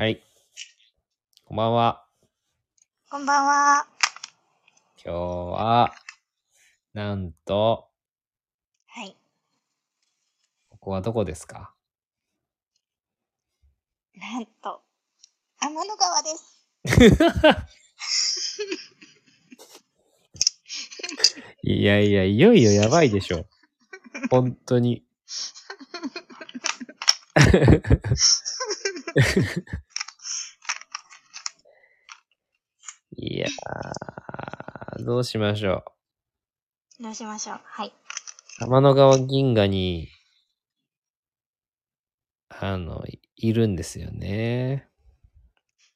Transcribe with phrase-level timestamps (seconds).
[0.00, 0.22] はい。
[1.44, 2.06] こんばんは。
[3.10, 3.86] こんばんは。
[5.04, 5.92] 今日は、
[6.94, 7.90] なんと、
[8.86, 9.14] はい。
[10.70, 11.74] ここはどこですか？
[14.16, 14.80] なんと、
[15.60, 16.66] 天の川です。
[21.62, 23.44] いやいや、いよいよやばいでしょ。
[24.30, 25.04] 本当に。
[33.22, 35.84] いやー、どうしましょ
[36.98, 37.60] どうしましょう。
[37.64, 37.88] はい。
[37.88, 38.64] う。
[38.64, 40.08] 天の川銀河に、
[42.48, 44.88] あの、いいるんですよね。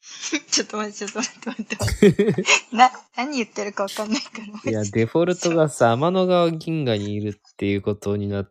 [0.51, 2.45] ちょっと待って、ちょっと待って、待って待って。
[2.77, 4.71] な、 何言ってるかわかんないから。
[4.71, 8.47] いや、デフォルトがさ、天の川銀河にいるっていうことにな、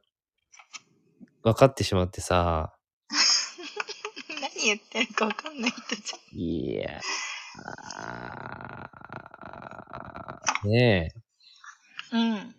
[1.43, 2.73] 分かってしまってさ、
[4.41, 7.01] 何言ってるかわかんない人じいやー、
[10.65, 11.11] ね
[12.11, 12.15] え。
[12.15, 12.55] うん。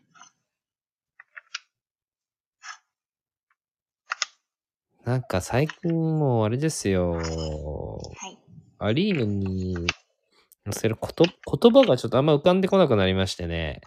[5.05, 7.21] なんか最近もうあれですよ、は
[8.29, 8.39] い。
[8.79, 9.75] アリーヌに
[10.65, 13.83] 載せること言葉がちょっとあんま浮かんでこなくなりましてね、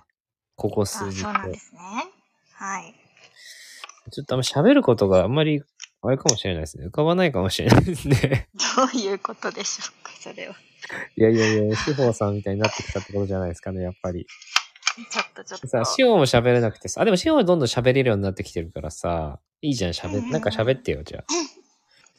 [0.55, 1.79] ここあ、数日そうなんですね。
[2.53, 2.93] はい。
[4.11, 5.63] ちょっとあんま喋ることがあんまり、
[6.07, 6.87] あれかもしれないですね。
[6.87, 8.47] 浮かばないかもしれないですね。
[8.77, 10.55] どういうことでしょうか、それは。
[11.17, 14.25] いやいやいや、志保さんみたいになってきたってことじゃないですかね、やっぱり。
[15.11, 15.67] ちょっとちょっと。
[15.67, 21.23] さ、シオンも喋れなくてさ、あ、でもシオンはどんどん喋れるようになってきてるからさ、いいじゃん、喋っ、なんか喋ってよ、じゃ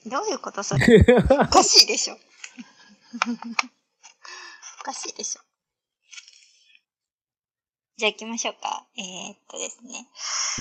[0.07, 1.05] どういうことそれ。
[1.39, 1.43] あ。
[1.45, 2.15] おかしいでしょ。
[4.81, 5.41] おかしいでしょ。
[7.97, 8.87] じゃあ行きましょうか。
[8.97, 10.07] えー、っとですね。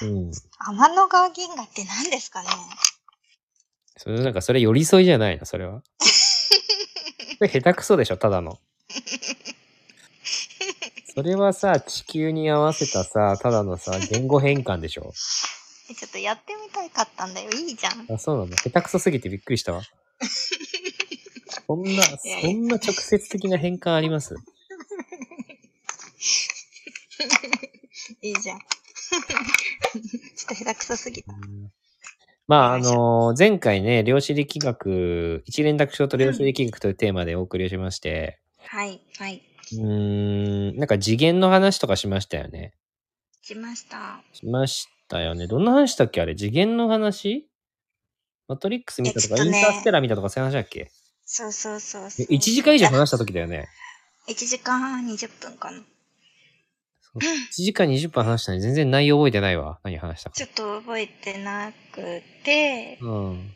[0.01, 0.31] うん。
[0.59, 2.49] 天の川銀河って何ですかね
[3.97, 5.81] それなんか、それ寄り添いじゃないの、それは。
[5.99, 8.59] それ下手くそでしょ、ただの。
[11.13, 15.11] それはさ、地球に合わせたさ、ただのさ、言語変換でしょ。
[15.89, 17.49] えちょっとやってみたかったんだよ。
[17.51, 18.05] いいじゃん。
[18.13, 19.81] あ、そうなの下手くそすぎてびっくりしたわ。
[21.65, 24.35] そんな、そんな直接的な変換あります？
[28.21, 28.59] いいじゃん。
[28.59, 28.67] ちょ
[29.19, 29.23] っ
[30.49, 31.33] と下手くそすぎた。
[32.47, 39.43] まあ、あの前回ね、量子力学、一連諾症と量子力学というテーマでお送りしまして、はい、はい。
[39.73, 42.73] うーん、なんか次元の話とかしましたよね。
[43.41, 44.21] しました。
[44.31, 45.47] しましたよね。
[45.47, 46.35] どんな話したっけあれ？
[46.35, 47.47] 次元の話？
[48.47, 50.89] マトリックス見たとか、インターステラー見たとかそういう話だっけ？
[51.25, 52.27] そうそうそうそう。
[52.27, 53.67] 1時間以上話した時だよね。
[54.29, 55.81] 1時間半20分かな。
[57.21, 59.79] そう1時間20分話したのに全然内容覚えてないわ。
[59.83, 60.35] 何話したか。
[60.35, 63.53] ちょっと覚えてなくて、うん。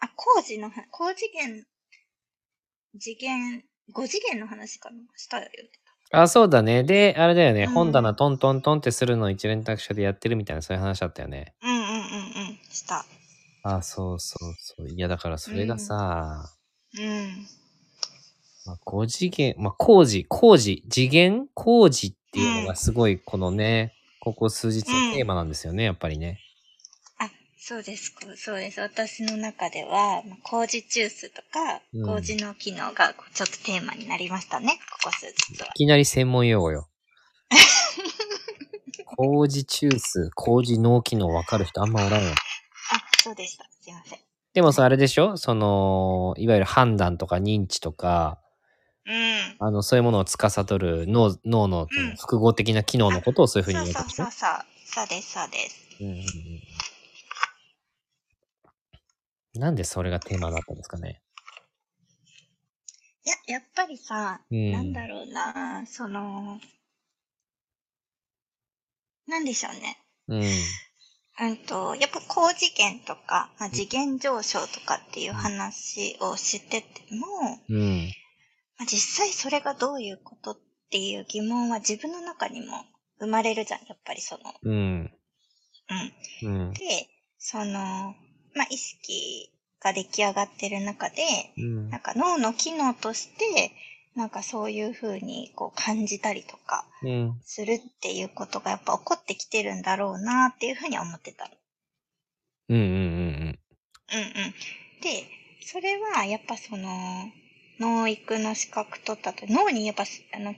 [0.00, 1.64] あ、工事の話、高次元、
[2.98, 5.50] 次元、5次元の話かなしたよね。
[6.12, 6.84] あ、そうだね。
[6.84, 7.64] で、あれだよね。
[7.64, 11.54] うん本棚トントントンってするのを一連卓書でやってるみたいなそういう話だったよね。
[11.62, 11.88] うんうんうんう
[12.52, 12.58] ん。
[12.70, 13.04] した。
[13.62, 14.88] あ、そうそうそう。
[14.88, 16.52] いや、だからそれがさ、
[16.96, 17.46] うん。
[18.66, 21.46] まあ、5次元、まあ、工事、工事、次元？
[21.54, 26.40] 工事っていうのがすごい、このね、ここ数日のテーマなんですよね、やっぱりね。
[27.18, 28.12] あ、そうです。
[28.36, 28.80] そうです。
[28.80, 34.78] 私の中では、まあ工事中枢とかうん、工事の機能がちょっとテーマになりましたね。
[35.02, 35.68] ここ数日は。
[35.68, 36.88] いきなり専門用語よ。
[39.16, 42.30] 工事中枢、工事脳機能分かる人あんまおらんよ。
[42.32, 42.34] あ、
[43.22, 43.64] そうでした。
[43.80, 44.18] すいません。
[44.54, 45.36] でもさ、あれでしょ？
[45.36, 48.40] その、いわゆる判断とか認知とか、
[49.06, 49.56] うん。
[49.58, 51.86] あの、そういうものを司る脳、脳の
[52.18, 54.64] 複合的な機能のことをそういうふうに言うわけでしょそうそうそう。
[54.86, 55.76] そうです、そうです。
[56.00, 56.24] うんうんうん
[59.58, 61.22] なんでそれがテーマだったんですかね？
[63.24, 66.60] いや、やっぱりさ、うんなんだろうな、その、
[69.26, 69.98] なんでしょうね。
[70.28, 71.48] うん。
[71.48, 78.12] うんと、やっぱ高次元とか、まあ、次元上昇とかっていう話をしてても、うん。
[78.78, 80.58] まあ、実際それがどういうことっ
[80.90, 82.84] ていう疑問は自分の中にも
[83.18, 84.52] 生まれるじゃん、やっぱりその。
[84.62, 85.10] うん。
[86.42, 86.48] うん。
[86.48, 86.72] うん。
[86.72, 87.08] で、
[87.38, 88.14] その、
[88.54, 89.50] まあ、意識
[89.80, 91.16] が出来上がってる中で、
[91.56, 93.72] うんなんか脳の機能として、
[94.16, 97.40] なんかそういう風にこう感じたりとかうん。
[97.44, 101.50] するっていうことがやっぱ起こってきてるんだろうなっていう風には思ってたの。
[102.70, 102.78] うん。
[102.78, 102.84] うん。
[102.84, 102.96] うん。
[102.96, 103.58] うんうん。
[105.00, 105.24] で、
[105.64, 106.88] それはやっぱその、
[107.78, 110.54] 脳育の資格取ったと、脳にやっぱ、あの、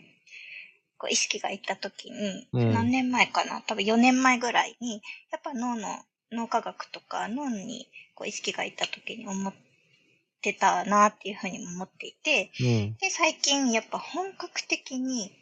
[0.98, 5.00] こう意識がいった時に、うん何年前かな多分4年前ぐらいに、
[5.30, 5.88] やっぱ脳の、
[6.30, 9.54] 脳科学とか脳にこう意識がいった時に思っ
[10.42, 12.96] てたなっていうふうにも思っていて、うん。
[13.00, 15.32] で、最近やっぱ本格的に、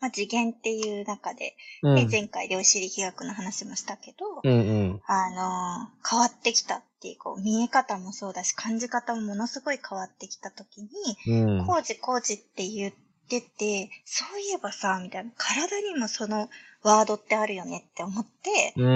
[0.00, 2.10] まあ、次元っていう中で、でうん。
[2.10, 5.02] 前回量子力学の話もしたけど、うんうん。
[5.06, 10.88] あのー変わってきたっていう、こう、見え方もそうだし、感じ方もものすごい変わってきたときに、
[11.26, 11.66] うん。
[11.66, 12.92] 工事工事って言っ
[13.28, 16.48] てて、そういえばさ、みたいな、体にもその
[16.82, 18.88] ワードってあるよねって思って、うーん。
[18.88, 18.92] う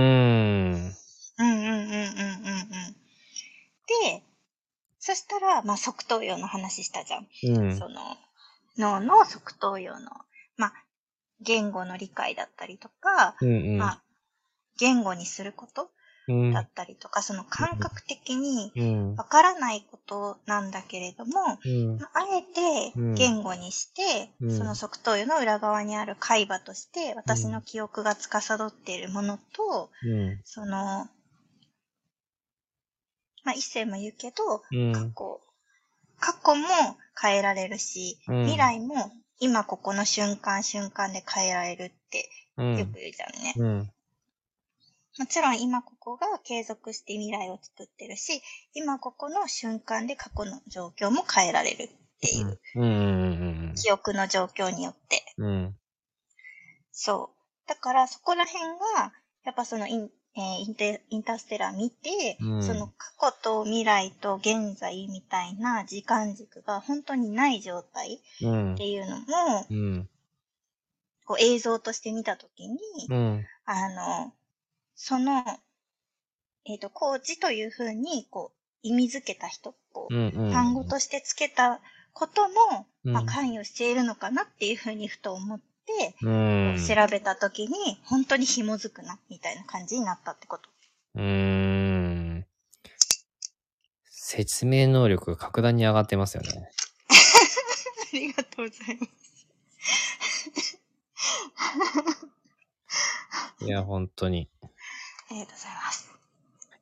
[0.76, 0.94] ん
[1.38, 2.96] うんうんうんうんうん。
[4.04, 4.22] で、
[4.98, 7.28] そしたら、まあ、側頭葉の話したじゃん。
[7.58, 7.76] うん。
[7.76, 8.00] その、
[8.76, 10.24] 脳の側頭葉の、まあ、
[11.40, 13.78] 言語の理解だったりとか、うんうん。
[13.78, 14.02] まあ、
[14.78, 15.90] 言語にすること
[16.28, 19.16] うんだったりとか、その感覚的にうん。
[19.16, 21.98] わからないことなんだけれども、うん。
[21.98, 30.40] まああえてうん言語にして、うんその側頭葉の裏側にある海馬として、私の記憶が司っているものと、うん。
[30.44, 31.08] その、
[33.42, 34.92] まあ、一世も言うけど、うん。
[34.92, 35.40] 過去、
[36.18, 36.66] 過去も
[37.20, 42.78] 変えられるし、うん未来も今ここの瞬間瞬間で変えられるってうん。
[42.78, 43.54] よく言うじゃんね。
[43.56, 43.90] うん。
[45.18, 48.42] もちろん今ここが継続して未来を作ってるし、
[48.74, 51.88] 今ここの瞬間で過去の状況も変えられるっ
[52.20, 52.82] ていう、うん。
[52.82, 52.86] う
[53.72, 53.74] ん。
[53.74, 55.24] 記憶の状況によって。
[55.38, 55.76] うん。
[56.92, 57.68] そう。
[57.68, 58.64] だからそこら辺
[58.94, 59.12] が、
[59.44, 68.76] やっぱそのイン、えーインテインターステラー見て、うんその過去と未来と現在みたいな時間軸が本当にない状態うんっ。
[68.76, 69.26] ていうのも、
[69.70, 70.08] うん。
[71.24, 72.78] こう映像として見たときに、
[73.08, 73.46] うん。
[73.64, 73.88] あ
[74.24, 74.32] の、
[74.94, 75.44] その、
[76.64, 80.52] えっ、と、工事というふうに、こう、意味づけた人、こう、うん。
[80.52, 81.80] 単語としてつけた
[82.12, 85.69] ことも、うんまあ、関与しているのかなっていうふうにふと思って、
[86.22, 86.76] うん。
[86.86, 90.68] 調べたときに、本当に紐づくな、みたいな感じになったってこと。
[91.16, 92.46] うーん。
[94.10, 96.50] 説明能力が格段に上がってますよね。
[98.12, 99.10] ありがとうございます。
[103.64, 104.48] いや、本当に。
[104.62, 104.66] あ
[105.34, 106.10] りがとうございます。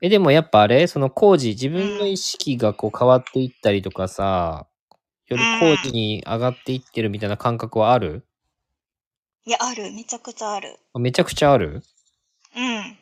[0.00, 0.86] え、でもやっぱあれ？
[0.86, 4.68] その工事、自分の意識がこう変わっていったりとかさ、
[5.26, 8.27] より工事に上がっていってるみたいな感覚はある？
[9.48, 9.90] いや、ある。
[9.92, 10.76] めちゃくちゃある。
[10.98, 11.82] めちゃくちゃある？
[12.54, 12.98] うん。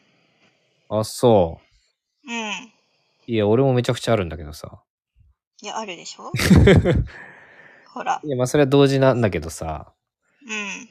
[1.01, 1.61] あ、そ
[2.25, 2.51] うん。
[2.51, 2.53] う。
[3.27, 4.81] いや、俺もめちゃくちゃあるんだけどさ。
[5.61, 6.31] いや、あるでしょ？
[7.93, 8.21] ほら。
[8.23, 9.93] いや、まあそれは同時なんだけどさ。
[10.47, 10.89] うん。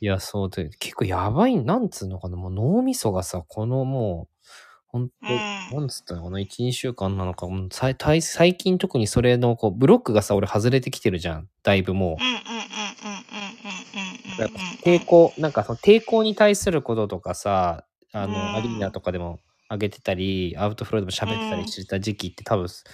[0.00, 4.48] いや、そうで、結構やばい、なんつうのかな、もう脳みそがさ、このもう、
[4.86, 11.48] ほんと、うんなんつったのかな、1、2週間なのか、もう最最最近特にそれの、こう、ブロックがさ、俺外れてきてるじゃん。
[11.64, 14.23] だいぶもうんうんうんうんうんうんうんう。
[14.38, 14.58] やっぱ。
[14.84, 19.40] 抵抗、なんかその抵抗に対することとかさ、あの、うんアリーナとかでも
[19.70, 22.84] 上げてたり、アウトフローでも喋ってたりしてた時期って多分、そ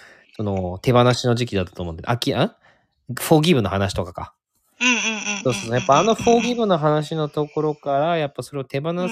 [0.42, 2.56] の、手放しの時期だったと思うんで、あき、あ？
[3.18, 4.34] フォーギブの話とかか。
[5.42, 5.74] そうそう。
[5.74, 9.08] やっぱあのフォーギブの話のところから、やっぱそれを手放すうんっ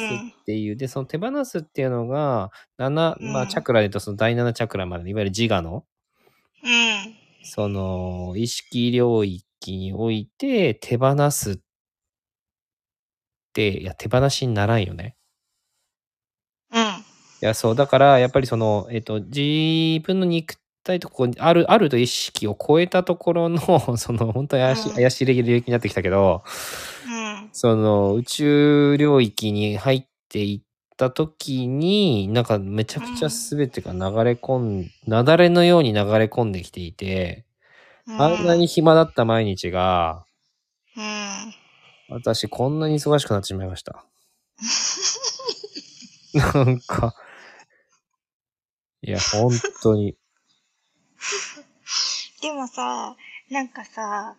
[0.46, 0.76] ていう。
[0.76, 5.84] で、その手放すっていうのが、7、まあ、うんチャクラで言うとその第7チャクラまで、いわゆる自我の、
[6.64, 7.14] うん。
[7.42, 9.44] その、意識領域
[9.76, 11.62] において手放すって、
[13.66, 15.16] いや、手放しにならんよね。
[16.72, 16.82] うん。
[16.84, 17.05] い
[17.40, 17.75] や、そう。
[17.75, 23.61] だから、やっぱりその、えっ、と、自分の肉体とここにある、あると意識を超えたところの、
[23.97, 26.42] その、本当に怪しい、うん怪しい領域になってきたけど、
[27.06, 27.49] うん。
[27.52, 37.44] その宇宙領域に入っていった時に、なんかめちゃくちゃ全てが流れ込ん、雪崩のように流れ込んできていて、
[38.18, 40.25] あんなに暇だった毎日が、
[40.97, 41.54] うん。
[42.08, 44.04] 私こんなに忙しくなってしまいました。
[46.34, 47.14] なんか、
[49.02, 49.50] いや、本
[49.82, 50.16] 当に。
[52.42, 53.16] でもさ、
[53.50, 54.36] なんかさ、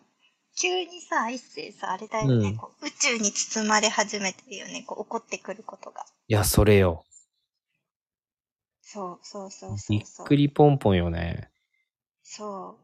[0.60, 6.04] 急にさ、一世さ、あれだよね、うんこう宇宙に包まれ始めてるよね、こう起こってくることが。
[6.28, 7.04] いや、それよ。
[8.82, 10.26] そうそうそうそびっうそう。
[10.26, 11.50] くりポンポンよね。
[12.22, 12.78] そ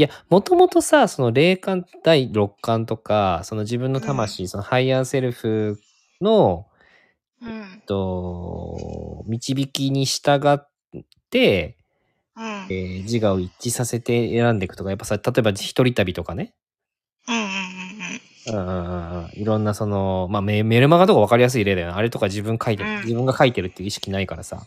[0.00, 5.78] いや、もともとさ、その霊感第六感とか、その自分の魂、そのハイヤーセルフ
[6.22, 6.66] の、
[7.42, 7.46] う。
[7.46, 7.82] うん。
[7.84, 10.70] と、導きに従っ
[11.28, 11.76] て、
[12.34, 12.44] うん。
[12.44, 16.54] えー自我を一致させて選んでいくとか、やっぱさ、例えば一人旅とかね。
[17.28, 19.30] うんうんうんうんうんうん。
[19.34, 21.92] いろんなその、まあメメルマガとか分かりやすい例だよね。
[21.92, 24.62] あれとか自分書いてる、うん自分が書いてるっていう意識ないからさ。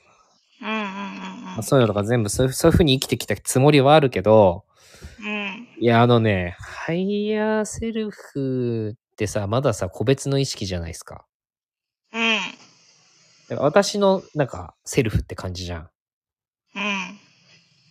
[0.62, 0.68] うん。
[0.68, 4.66] うんうんうんまあそういうのとか全部そういうそうに生きてきたつもりはあるけど、
[5.20, 5.28] うん。
[5.28, 5.68] うん。
[5.80, 11.26] いや、あのね、ハイヤーセルフってさ、まださ、個別の意識じゃないですか。
[12.14, 12.38] うん。
[13.50, 15.90] だから私の、なんか、セルフって感じじゃん。
[16.76, 17.20] うん。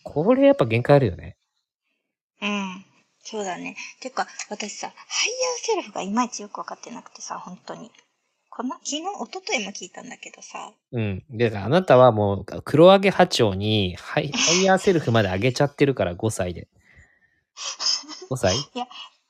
[0.03, 1.37] これやっぱ限界あるよね。
[2.41, 2.85] うん。
[3.21, 3.77] そうだね。
[4.01, 4.95] てか、私さ、ハ
[5.27, 5.29] イ
[5.75, 7.91] ヤーセルフがいまいちよくわかってなくてさ、本当に。
[8.51, 11.25] この、昨日、一昨日も聞いたんだけどさ、うん。
[11.31, 16.69] で、あなたはもう黒揚げ波長にハイハイヤーセルフまで上げちゃってるから、5歳で。
[18.31, 18.57] 5歳？
[18.57, 18.87] いや、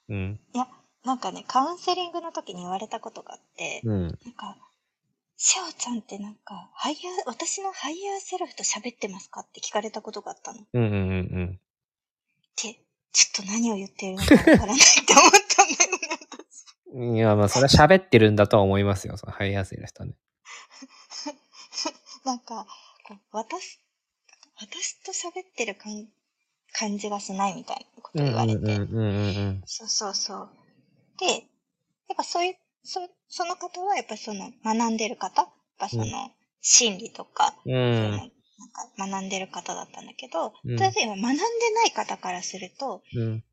[0.09, 0.41] うん。
[0.55, 0.69] いや、
[1.05, 4.02] なんかね、カウンセリングの時に言われたことがあって、うん。
[4.02, 4.57] なんか、
[5.37, 10.61] しおちゃんってなんか、ハイヤー、私のハイヤーセルフと喋ってますかって聞かれたことがあったの。
[10.73, 11.61] うんうんうん
[12.62, 12.79] で、
[13.12, 17.17] ちょっと何を言ってるのかわからないって思ったんだよね。
[17.17, 19.17] いや、まあ、それは喋ってるんだとは思いますよ。
[19.17, 20.14] そのハイヤーセルフとね。
[22.25, 22.67] なんか、
[23.05, 23.81] こう私、
[24.61, 26.09] 私と喋ってる感
[26.73, 28.76] 感じがしないみたいなことうん言われて。
[29.67, 30.50] そうそうそう。
[31.19, 31.43] で、やっ
[32.17, 36.11] ぱそういう、そその方はやっぱその学んでる方、やっぱそのうん
[36.61, 38.00] 心理とか、うん。
[38.02, 38.33] なんか
[38.99, 41.31] 学んでる方だったんだけど、うん例えば学んで
[41.75, 43.45] ない方からすると、うん。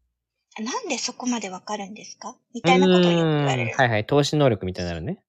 [0.59, 2.35] なんでそこまでわかるんですか？
[2.53, 3.75] みたいなことを言われる。
[3.75, 4.05] はいはい。
[4.05, 5.23] 投資能力みたいになるね。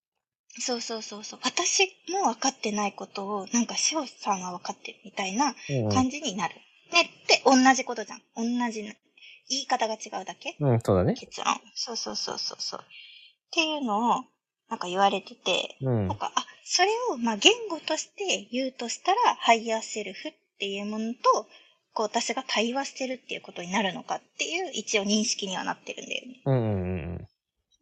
[0.59, 1.41] そうそうそうそう。
[1.45, 6.55] 私も分かってないことを、なんかしおさんは分かってるみたいなうん感じになる。
[6.93, 8.23] ねって同じことじゃん。
[8.37, 8.93] 同じな、
[9.49, 10.57] 言い方が違うだけ？
[10.61, 10.71] うん。
[10.73, 11.15] うん、そうだね。
[11.15, 11.55] 結論。
[11.75, 12.81] そうそうそうそうそう。
[12.83, 12.85] っ
[13.53, 14.25] ていうのを、
[14.69, 16.19] なんか言われてて、うんなん。
[16.19, 21.49] か、あ、それを、まあ、言語として言うとしたら、ハイヤーセルフっていうものと、
[21.93, 26.43] こう、私が対話してるっていうことになるのかっていう、一応認識にはなってるんだよね。
[26.47, 27.29] うんうんうん。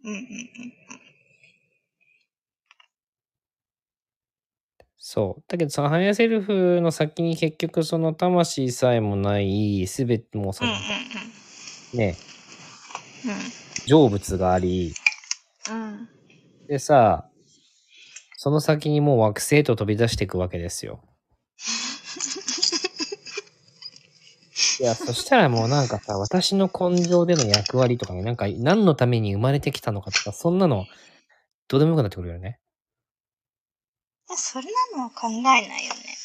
[0.04, 1.07] うんうんうん
[5.10, 5.42] そう。
[5.48, 10.70] だけど、そのハイヤーセルフの先に結局その魂さえもない、すべてもそうん。
[10.70, 10.84] うのんう
[11.96, 12.14] んね、
[13.24, 13.32] うん。
[13.86, 14.92] 成仏があり、
[15.70, 15.74] うん。
[15.74, 16.08] うん。
[16.66, 17.30] でさ、
[18.36, 21.00] その先にもう惑星と飛び出していくわけですよ。
[24.78, 30.84] いや、そしたらもうなんかさ、私の今生での役割とかね、なんか何のために生まれてきたのかとか、そんなの、
[31.68, 32.60] どうでもよくなってくるよね。
[34.28, 36.18] いやそれなのは考えないよね。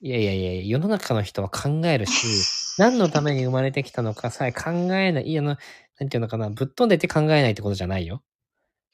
[0.00, 2.26] いやいやいや世の中の人は考えるし、
[2.76, 5.28] 何のために生まれてきたのかさえ考えない。
[5.28, 5.56] いや、あの、
[5.98, 8.22] なんていうのかな、ぶっ飛んでて考えないってことじゃないよ。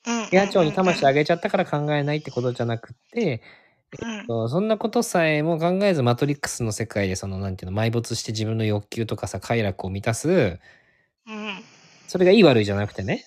[0.07, 0.29] うん。
[0.31, 3.43] 野鳥に魂あげげちゃったから考えないってことじゃなくって、
[4.01, 4.27] うん。
[4.27, 10.61] そうそんなことさえも考えず、マトリックスの世界で、その、なんていうの、埋没して自分の欲求とかさ、快楽を満たす、
[11.27, 11.65] うん。
[12.07, 13.25] それがいい悪いじゃなくてね、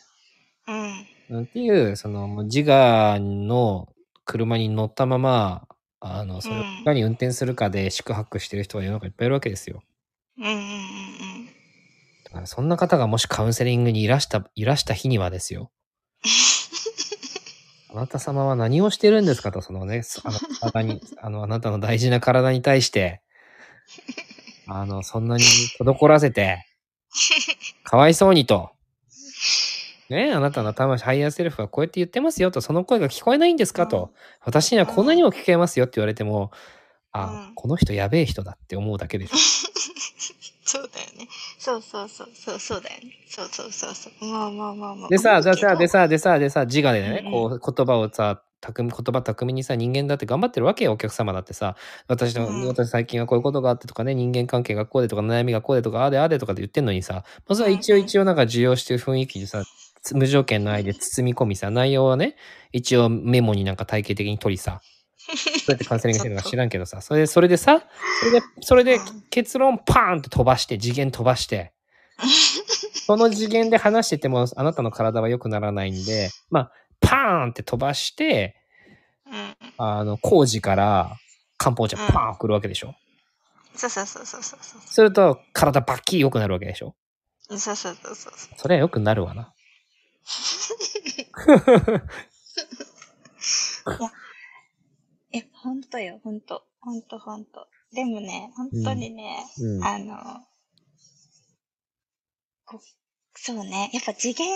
[0.67, 1.07] うん。
[1.31, 3.92] うんっていう、その、自我の
[4.25, 5.67] 車に乗ったまま、
[5.99, 9.83] あの、それをいかに運転するかで宿泊してる人が世の中いっぱいいるわけですよ。
[10.37, 10.45] うん。
[10.45, 10.53] うん。
[10.53, 11.45] うん。
[12.25, 15.71] だからそんな方がもしカウンセリングにいらした、いらした日にはですよ。
[17.89, 20.39] あなた様は何をしてるんですかと、そのね、 あの
[20.71, 23.21] 体に、あの、あなたの大事な体に対して、
[24.67, 25.43] あの、そんなに
[25.79, 26.65] 滞らせて、
[27.83, 28.71] かわいそうにと。
[30.13, 34.13] ねあなたの魂、ハイヤーセルフはこうやって言ってますよと、その声が聞こえないんですかと。
[34.41, 36.51] 私にはこんなにも聞けますよって言われても、
[37.11, 39.35] あ、うんこの人やべえ人だって思うだけでしょ。
[40.65, 41.27] そうだよね。
[41.59, 43.11] そうそうそうそうそうだよね。
[43.27, 44.25] そうそうそうそう。
[44.25, 45.09] まあまあまあまあ。
[45.09, 51.75] でさ、じゃあさ、で、さ、でさ、でさ、自我でね、うんこう、言葉をさ、巧み、言葉巧みにさ、人間だって頑張ってるわけよ、お客様だってさ。
[52.07, 62.35] 私の、うん私最近はこういうことがあってとかね、人間関係がこうでとか、悩みがこうでとか、ああでああでとかって言ってんのにさ、まあ、それは一応一応なんか受容してる雰囲気でさ、つ無条件の愛で包み込みさ、内容はね、
[62.71, 64.81] 一応メモになんか体系的に取りさ、
[65.27, 65.33] ど
[65.69, 67.83] うやってカウンセリングしてるのか知らんけどさ、それで、それでさ、
[68.19, 71.71] それで、それで結論パーンって飛ばして、次元飛ばして、
[73.05, 78.55] その次元で話してても、あなたの体は良くならないんで、まあ、パーンって飛ばして、
[79.25, 79.55] うん。
[79.77, 81.17] あの、工事から
[81.57, 82.95] 漢方茶パーン送るわけでしょ。
[83.75, 84.81] そうそうそうそうそうそう。
[84.85, 86.95] すると、体バッキリ良くなるわけでしょ。
[87.49, 88.33] そうそうそうそう。
[88.57, 89.53] それは良くなるわな。
[95.33, 96.65] え、ほんとよ、ほんと。
[96.79, 97.67] ほんとほんと。
[97.91, 100.15] でもね、ほんとにね、うんあの、
[102.65, 102.81] こ
[103.35, 104.47] そうね、やっぱ次元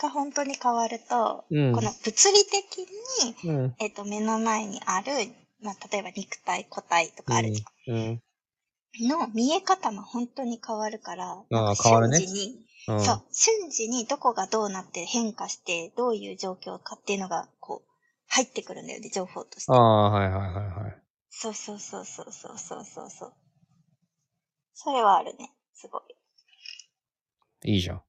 [0.00, 2.78] が本当に変わると、うんこの物理的
[3.44, 3.74] に、うん。
[3.78, 5.12] えっ、と、目の前にある、
[5.62, 7.96] まあ、例えば肉体、個体とかあるじうん。
[7.96, 8.22] ゃん。
[9.00, 13.00] の見え方も本当に変わるから、なんか変わるね瞬時に、うん。
[13.04, 17.90] そう、瞬時にどこがどうなって変化して、どういう状況かっていうのが、こう、
[18.28, 19.74] 入ってくるんだよね、情報としてあ。
[19.74, 21.02] あ、はいはいはいはい。
[21.30, 23.32] そうそうそうそうそうそうそうそう。
[24.72, 26.02] それはあるね、すごい。
[27.64, 28.02] いいじゃん。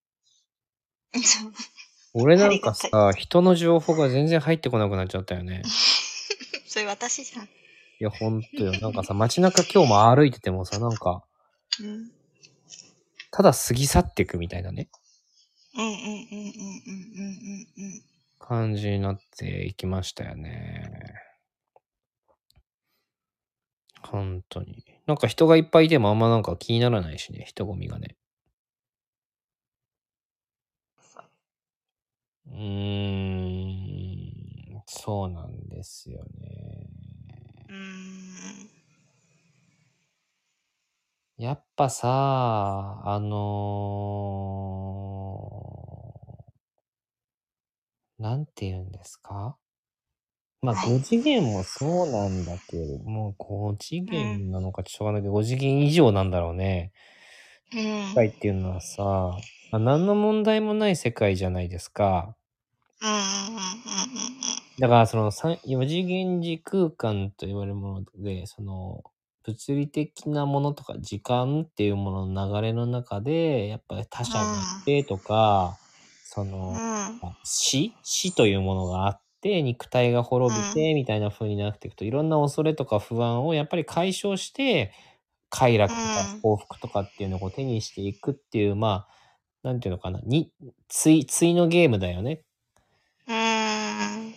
[2.14, 5.64] 俺なんかさ、人の情報が全然入ってこなくなっちゃったよね。
[6.68, 7.46] それ私じゃん。
[7.46, 7.50] い
[8.00, 8.80] や、ほんとよ。
[8.80, 11.26] なんかさ、街中今日も歩いててもさ、なんか、
[11.82, 12.19] うん。
[13.32, 14.90] ただ過ぎ去っていくみたいなね、
[18.40, 21.14] 感じになっていきましたよね。
[24.02, 24.84] 本当に。
[25.06, 28.16] なんか人がいっぱいいてもあんまなんか気にならないしね、人混みがね。
[32.48, 33.66] うー
[34.78, 36.88] ん、そうなんですよね。
[37.70, 38.69] うん。
[41.40, 49.58] やっぱさ、あのー、なんて言うんですか？
[50.62, 56.92] まあ、はい5次元もそうなんだけど、もう5次う元なのかちょっとしょうがないけど、5次元以上なんだろうね。
[57.74, 57.80] うん。
[57.80, 59.04] 世界っていうのはさ、
[59.72, 62.36] まあ、何の問題もない世界じゃないですか。
[63.02, 63.60] うんうんうんうんうん
[64.80, 69.04] だからその三4次元時空間と言われるもので、その
[69.46, 75.80] 物理的なものとか時間っていうものの流れの中で、やっぱり他者がいてとか、
[76.22, 76.84] その、
[77.44, 78.00] 死？
[78.04, 84.94] 死というものがあって、肉体が滅びて、みたいな風になっていくと、いろんな恐れとか不安をやっぱり解消して、
[85.50, 89.16] 快楽とかうん幸福とかっていうのを手にしていくっていう、まあ、
[89.64, 90.54] なんていうのかな、に、
[90.90, 92.44] つい、ついのゲームだよね。
[92.44, 92.49] うん。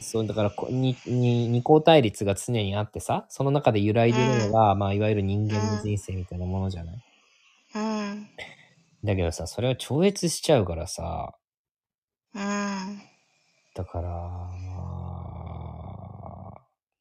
[0.02, 7.02] そう、だからこ、に、に、二項対立が常にあってさ、その中で揺らいでるのが、まあ、いわゆる人間の人生みたいなものじゃない？
[7.75, 8.28] うん。
[9.04, 11.37] だけどさ、それを超越しちゃうからさ、
[12.35, 13.02] うん。
[13.75, 14.11] だから、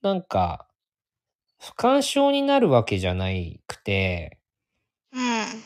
[0.02, 0.68] なんか、
[1.60, 4.40] 不干渉になるわけじゃないくて、
[5.14, 5.62] うん。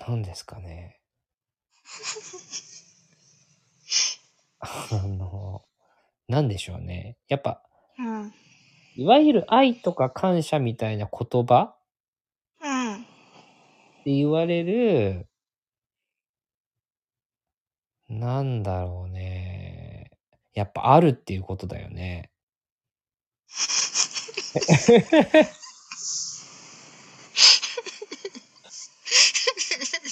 [0.00, 0.97] なんですかね。
[4.60, 5.62] あの、
[6.28, 7.16] なんでしょうね。
[7.28, 7.62] やっぱ、
[7.98, 8.32] うん。
[8.96, 11.76] いわゆる愛とか感謝みたいな言葉
[12.60, 12.94] うん。
[12.96, 12.98] っ
[14.04, 15.28] て言われる、
[18.08, 20.10] なんだろうね。
[20.54, 22.30] やっぱあるっていうことだよね。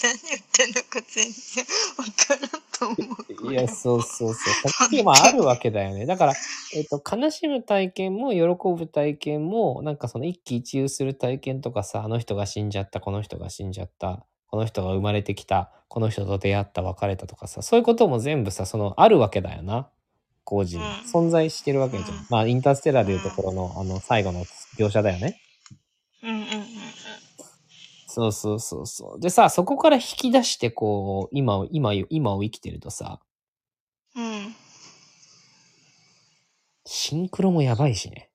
[0.03, 1.65] 何言ってんのか全然
[1.97, 3.35] わからんと思う。
[3.37, 4.91] こいや、そうそうそう。
[4.91, 6.05] でもあるわけだよね。
[6.05, 6.35] だから、
[6.75, 8.41] えっと、悲しむ体験も喜
[8.77, 19.89] ぶ体験も、なんかその一喜一憂する体験とかさ、あの人が死んじゃった、この人が死んじゃった、この人が生まれてきた、この人と出会った、別れたとかさ、そういうことも全部さ、その、あるわけだよな。
[20.45, 24.45] 工事にうん存在してるわけじゃんまあ、インターステラーでいうところの、あの、最後の
[24.79, 25.41] 描写だよね。
[26.23, 26.47] うんうんうん
[28.17, 29.21] そうそうそうそう。
[29.21, 33.21] でさ、そこから引き出して、こう、今を、今を、今を生きてるとさ、
[34.15, 34.25] うん。
[34.25, 34.57] うん。
[36.87, 38.31] シンクロもやばいしね。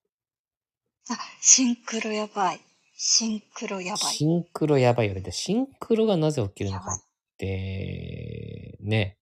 [1.09, 2.61] あ、シンクロやばい。
[2.95, 4.13] シンクロやばい。
[4.13, 5.21] シンクロやばいよね。
[5.21, 6.99] でシンクロがなぜ起きるのかっ
[7.39, 9.17] て、ね。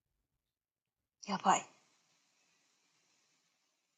[1.25, 1.65] やばい。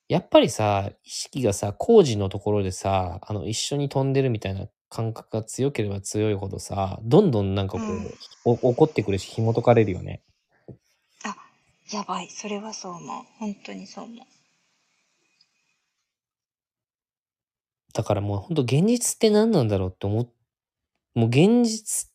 [0.09, 10.21] やっぱりさ、意識がさ、工事のところでさ、あの、一緒に飛んでるみたいな感覚が強ければ強いほどさ、どんどんなんかこう、うんお起こってくるし、紐解かれるよね。
[11.23, 11.37] あ、
[11.91, 12.29] やばい。
[12.29, 13.23] それはそう思う。
[13.39, 14.17] 本当にそう思う。
[17.93, 20.29] だからもうほんと現実って何なんだろうって思っ、
[21.15, 22.09] もう現実っ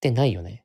[0.00, 0.64] てないよね。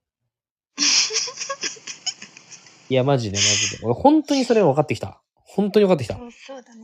[2.90, 3.86] いや、マジでマジで。
[3.86, 5.22] 俺本当にそれ分かってきた。
[5.36, 6.18] 本当に分かってきた。
[6.18, 6.83] そうそうだね。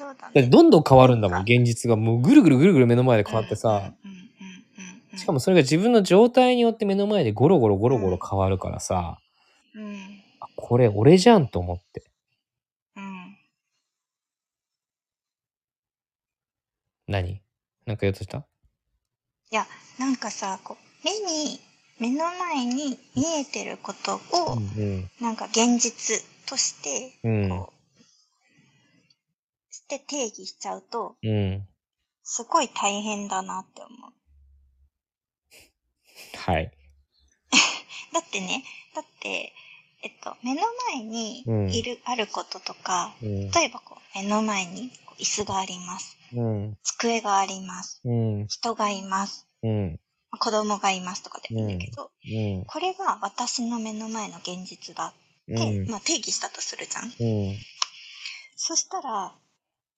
[0.00, 0.44] そうだね。
[0.44, 1.96] どんどん変わるんだもん、現実が。
[1.96, 5.18] もうぐるぐるぐるぐる目の前で変わってさ、うんうんうんうんうん。
[5.18, 9.18] しかもそれが自分の状態によって目の前でゴロゴロゴロゴロ変わるからさ、
[9.74, 10.22] うん。
[10.40, 12.04] あこれ俺じゃんと思って。
[12.96, 13.36] うん。
[17.06, 17.42] 何
[17.84, 19.66] なんか言おうとしたいや、
[19.98, 21.60] なんかさ、こう、目に、
[21.98, 27.66] 目の前に見えてることを、うんなんか現実として、うん。
[29.90, 31.30] こう、して定義しちゃうと、うん。
[31.30, 31.68] うん。
[32.22, 34.12] すごい大変だなって思う。
[36.36, 36.70] はい。
[38.12, 39.52] だってね、だって、
[40.02, 43.50] えっと、目の前にうんいる、あることとか、うん。
[43.50, 46.16] 例えばこう、目の前に椅子があります。
[46.32, 46.78] うん。
[46.82, 48.00] 机があります。
[48.04, 48.46] うん。
[48.46, 49.48] 人がいます。
[49.62, 50.00] うん。
[50.38, 52.64] 子供がいますとかでもいいんだけど、うん。
[52.64, 55.12] これが私の目の前の現実だっ
[55.46, 55.90] て、うん。
[55.90, 57.04] まあ定義したとするじゃん。
[57.06, 57.56] うん。
[58.56, 59.34] そしたら、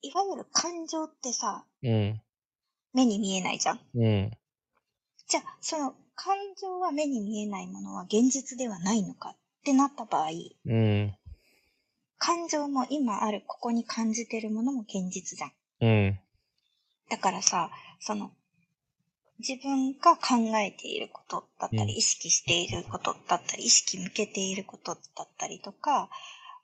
[0.03, 2.21] いわゆる感情ってさ、うん。
[2.93, 3.79] 目に見えないじゃん。
[3.95, 4.31] うん。
[5.27, 10.29] じゃあ、その感情は目に見えないものは現実ではないのかってなった場合、
[10.65, 11.15] うん。
[12.17, 15.51] 感情も今あるここに感じてるものも現実じゃん。
[15.81, 16.19] うん。
[17.09, 18.31] だからさ、その、
[19.39, 26.09] 自分が考えていることだったり、うん意識していることだったり、意識向けていることだったりとか、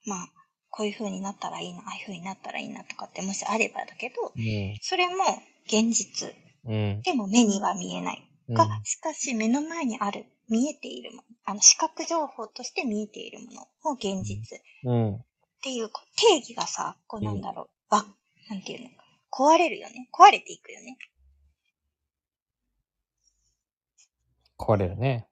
[0.05, 0.27] まあ、
[0.69, 4.77] こういう風になったらいいな、ああいう風になったらいいなとかってもしあればだけど、うん。
[4.81, 5.23] それも
[5.65, 6.33] 現実。
[6.65, 7.01] うん。
[7.01, 8.25] でも目には見えない。
[8.49, 15.23] うんが、しかし目の前にある、見えているもの、あの、視覚情報として見えているものも現実っうん。
[15.61, 18.05] ていう定義がさ、こうなんだろう、わ、
[18.49, 20.09] なんていうのか、壊れるよね。
[20.11, 20.97] 壊れていくよね。
[24.57, 25.27] 壊れるね。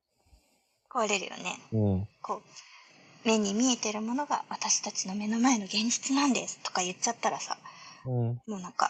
[0.90, 1.60] 壊れるよね。
[1.72, 2.08] うん。
[2.22, 2.44] こう、
[3.28, 7.58] 目に見えてるものが私たちの目の前の現実なんですとか言っちゃったらさ、
[8.06, 8.42] うん。
[8.48, 8.90] もうなんか、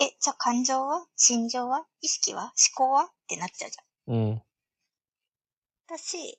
[0.00, 1.04] え、じゃあ感情は？
[1.16, 1.84] 心情は？
[2.00, 2.52] 意識は？
[2.76, 3.06] 思考は？
[3.06, 4.14] ってなっちゃうじゃん。
[4.14, 4.42] うん。
[5.88, 6.38] だし、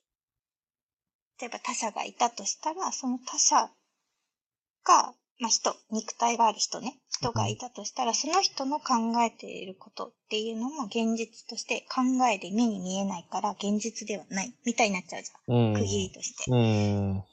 [1.38, 3.70] 例えば他者がいたとしたら、その他者
[4.84, 15.74] が、まあ、人、肉体がある人ね、人がいたとしたら、その人の考えていることっていうのも現実として考えで目に見えないから現実ではないみたいになっちゃうじゃん。
[15.74, 17.24] 区切りとして。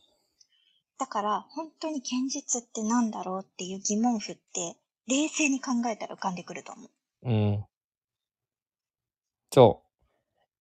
[0.98, 7.30] だから、本当に現実って何だろうっていう疑問符って、冷静に考えたら浮かんでくると思う。
[7.30, 7.66] うん。
[9.52, 9.88] そう。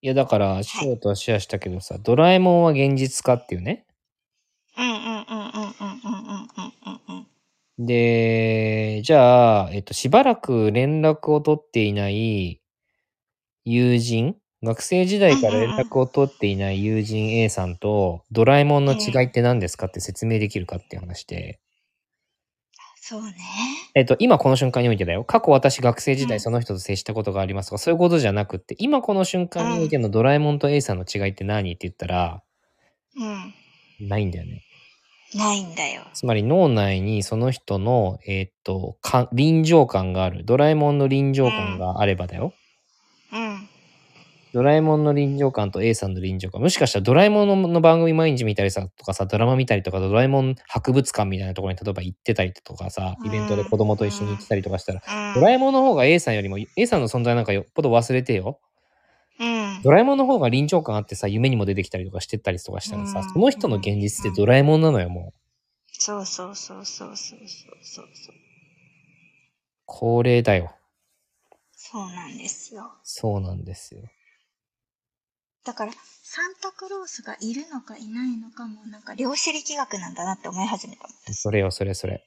[0.01, 3.85] いや、だから、ショートはシェアしたけどさ、はい、ドラえもんは現実化っていうね。
[4.77, 5.16] うんうん。
[7.79, 12.61] で、じゃあ、えっと、しばらく連絡を取っていない
[13.65, 21.59] 友人、学生時代から連絡を取っていない友人 A さんとドラえもんの違いって何ですかって説明できるかっていう話で、
[22.95, 23.35] そうね。
[23.95, 25.23] えっと、今この瞬間においてだよ。
[25.23, 32.43] 過去私学生時うん代その人と接したことがありますとか、そういうことじゃなくって、今この瞬間においてのドラえもんと A さんの違いって何って言ったら、
[33.15, 33.25] う
[34.03, 34.09] ん。
[34.09, 34.66] ないんだよね。
[35.35, 36.03] ないんだよ。
[36.13, 40.45] つまり脳内にその人の、えっと、か臨場感がある。
[40.45, 42.53] ドラえもんの臨場感があればだよ。
[43.33, 43.69] うん。
[44.53, 46.61] ドラえもんの臨場感と A さんの臨場感。
[46.61, 55.33] もしかしたらドラえもんの番組毎日見たりさ、とかさ、ドラマ見たりとか、ドラえもん博物館みたいなところに例えば行ってたりとかさ、イベントで子供と一緒に行ってたりとかしたら、うん。
[55.35, 58.59] ドラえもんの方が A さんよりも、A さんの存在なんかよっぽど忘れてよ。
[59.83, 65.39] ドラえもんの方が臨場感あってさ、夢にも出てきたりとかしてったりとかしたらさ、その人の現実ってドラえもんなのよ、もう。
[65.91, 68.35] そうそうそうそうそうそうそう。
[69.85, 70.75] 恒例だよ。
[71.71, 72.91] そうなんですよ。
[73.03, 74.01] そうなんですよ。
[75.63, 75.91] だから、
[76.23, 81.07] サンタクロースがいるのかいないのかも、なんか量子力学なんだなって思い始めた。
[81.33, 82.25] それよ、それそれ。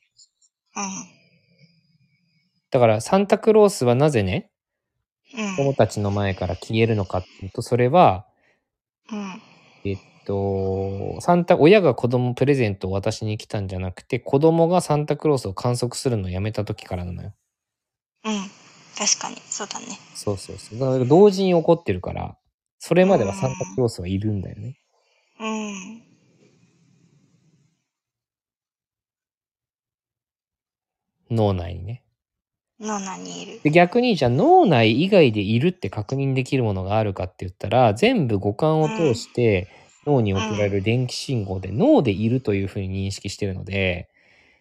[0.77, 0.85] うん。
[2.71, 4.50] だから、サンタクロースはなぜね、
[5.33, 8.27] 子供たちの前から消えるのかっていうと、それは、
[9.11, 9.43] うん。
[9.85, 17.33] えっと、サンタ、親が子供プレゼントを渡しに来たんじゃなくて、子供がサンタクロースを観測するのをやめた時からなのよ。
[18.25, 18.33] うん。
[18.99, 19.87] 確かに、そうだね。
[20.15, 20.79] そうそうそう。
[20.79, 22.37] だから同時に起こってるから、
[22.79, 24.79] それまではサンタクロースはいるんだよね。
[25.41, 26.03] うん。
[31.31, 32.05] 脳内にね。
[32.81, 33.61] 脳内にいる。
[33.63, 39.69] で逆にじゃあ脳内以外でいるって確認できるものがあるかって言ったら全部五感を通して
[40.07, 44.09] 脳に送られる電気信号で脳でいるというふうに認識してるので、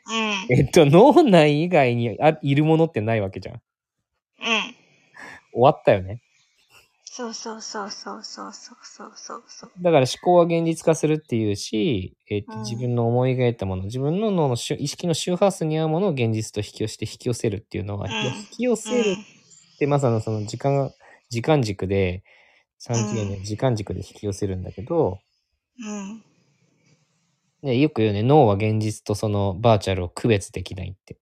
[0.07, 0.55] うん。
[0.55, 3.55] えっと、脳内以外にあいるものってないわけじゃん。
[3.55, 3.61] うん。
[5.53, 6.21] 終わったよね。
[7.11, 9.71] そうそうそうそうそうそうそうそうそう。
[9.81, 19.17] だから思考は現実化するっていうし、えっとうん自分の思い描いたもの、自分の脳の周意識の周波数に合うものを現実と引き寄せて引き寄せるっていうのは、うん引き寄せる
[19.75, 20.93] ってまさにその時間、
[21.29, 22.23] 時間軸で、
[22.79, 25.19] 3次元の時間軸で引き寄せるんだけど、
[25.79, 26.23] うん。
[27.63, 31.17] ね、よく言うね、脳は現実とそのバーチャルを区別できないって。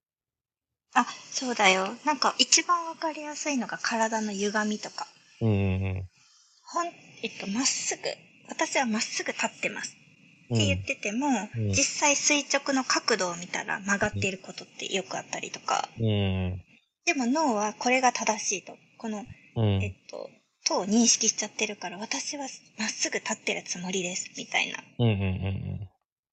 [0.92, 1.88] あ、そうだよ。
[2.04, 5.06] なんか一番わかりやすいのが体の歪みとか。
[5.40, 6.08] うんうん
[6.70, 6.86] ほん、
[7.22, 8.02] えっと、まっすぐ。
[8.48, 9.96] 私はまっすぐ立ってます。
[10.50, 10.56] うん。
[10.56, 15.88] って言ってても、うん実際垂直の角度を見たら曲がっていることってよくあったりとか。
[15.98, 16.06] うん。
[16.06, 16.08] う
[16.54, 16.62] ん
[17.06, 18.76] でも脳はこれが正しいと。
[18.98, 19.24] この、
[19.56, 19.82] うん。
[19.82, 20.28] えっと、
[20.66, 22.46] と認識しちゃってるから、私は
[22.78, 24.30] まっすぐ立ってるつもりです。
[24.36, 24.78] みたいな。
[24.98, 25.88] うんうんうん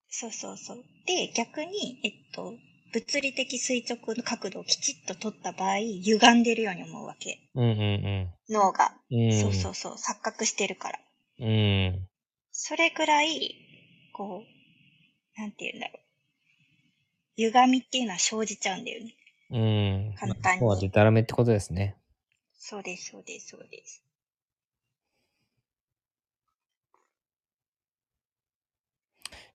[0.10, 0.84] そうそうそう。
[1.06, 2.54] で、逆に、えっと、
[2.96, 7.42] 物理的垂直の角度をきちっと取った場合、歪んでるように思うわけ。
[7.54, 7.64] うん。
[7.64, 8.94] うんうん脳が。
[9.12, 9.26] うん。
[9.26, 9.42] うん。
[9.42, 9.94] そうそうそう。
[9.96, 11.00] 錯覚してるから。
[11.40, 12.08] うん。
[12.54, 13.56] それぐらい、
[14.14, 16.00] こう、なんて言うんだろう。
[17.36, 19.14] 歪みっていうのは生じちゃうんだよね。
[19.52, 20.16] うん。
[20.18, 21.98] 簡単にまあ、でたらめってことですね。
[22.58, 24.02] そうです、そうです、そうです。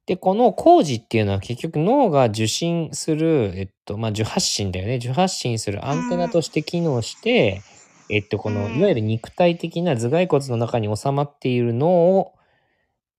[0.07, 4.97] で、この工事っていうのは結局脳が受信する、えっと、まあ、受発信だよね。
[4.97, 7.63] 受発信するアンテナとして機能して、
[8.09, 8.79] えっと、この、うん。
[8.79, 12.33] いわゆる肉体的な頭蓋骨の中に収まっている脳を、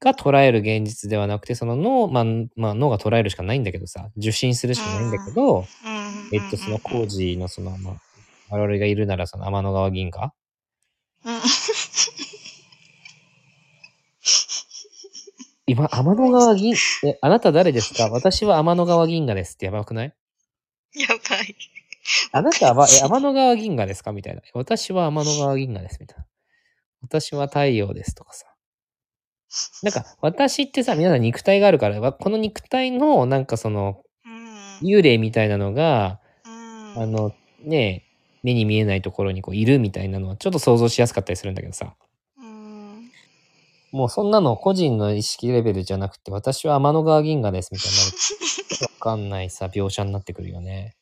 [0.01, 5.65] が捉える現実ではなくて、その脳、まあ、まあ、脳が捉えるしかないんだけどさ、受信するしかないんだけど、うん。
[6.33, 7.95] えっと、その工事のその、まあ、
[8.49, 10.33] 我々がいるならその天の川銀河
[11.25, 11.41] うん。
[15.67, 18.09] 今、天の川銀、え、あなた誰ですか？
[18.09, 20.13] 私は天の川銀河ですってやばくない？
[20.95, 21.55] やばい。
[22.31, 24.11] あなたは、え、天の川銀河ですか？
[24.11, 24.41] みたいな。
[24.53, 25.97] 私は天の川銀河です。
[26.01, 26.25] みたいな。
[27.03, 28.47] 私は太陽ですとかさ。
[29.83, 34.87] なんか、私ってさ、皆さん肉体があるから、わこの肉体の、なんかその、うん。
[34.87, 36.49] 幽霊みたいなのが、う
[36.99, 37.03] ん。
[37.03, 41.95] あの、ねえ、目に見えないところにこういるみたいなのは、ちょっと想像しやすかったりするんだけどさ。
[43.91, 43.99] うん。
[43.99, 48.11] もうそんなの個人の意識レベルじゃなくて、私は天の川銀河ですみたいになる。
[48.93, 50.95] わかんないさ、描写になってくるよね。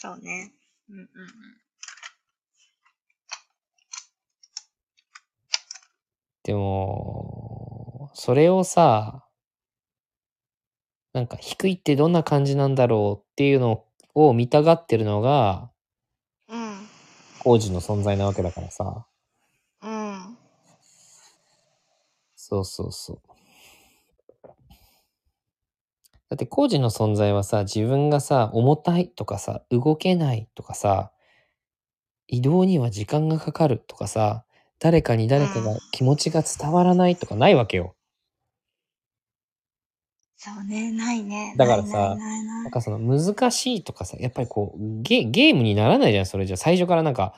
[0.00, 0.52] そうね。
[0.88, 1.08] うんうんうん。
[6.44, 9.24] でも、それをさ、
[11.12, 13.84] なんか低いってどんな感じなんだろうっていうの
[14.14, 15.77] を見たがってるのが、うん。
[17.38, 19.06] 工事の存在なわけだからさ。
[19.82, 20.38] うん。
[22.34, 23.20] そうそうそう。
[26.30, 31.10] だって工事の存在はさ、自分がさ、重たいとかさ、動けないとかさ、
[32.26, 34.44] 移動には時間がかかるとかさ、
[34.78, 37.96] 誰かに誰かが気持ちが伝わらないとかないわけよ。
[40.40, 41.52] そうね、ないね。
[41.56, 46.56] だからさないないなんかその難しいとかさ、やっぱりこう、ゲゲームにならないじゃん、それじゃ。
[46.56, 47.34] 最初からなんか、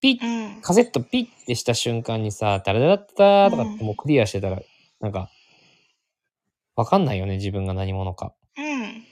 [0.00, 0.62] ピッ、うん。
[0.62, 4.62] カセットピッてした瞬間にさ、ダラダラッターとかってうんもうクリアしてたら、
[5.00, 5.28] なんか、
[6.76, 8.32] わかんないよね、自分が何者か。
[8.56, 8.64] うん。
[8.64, 9.02] うん。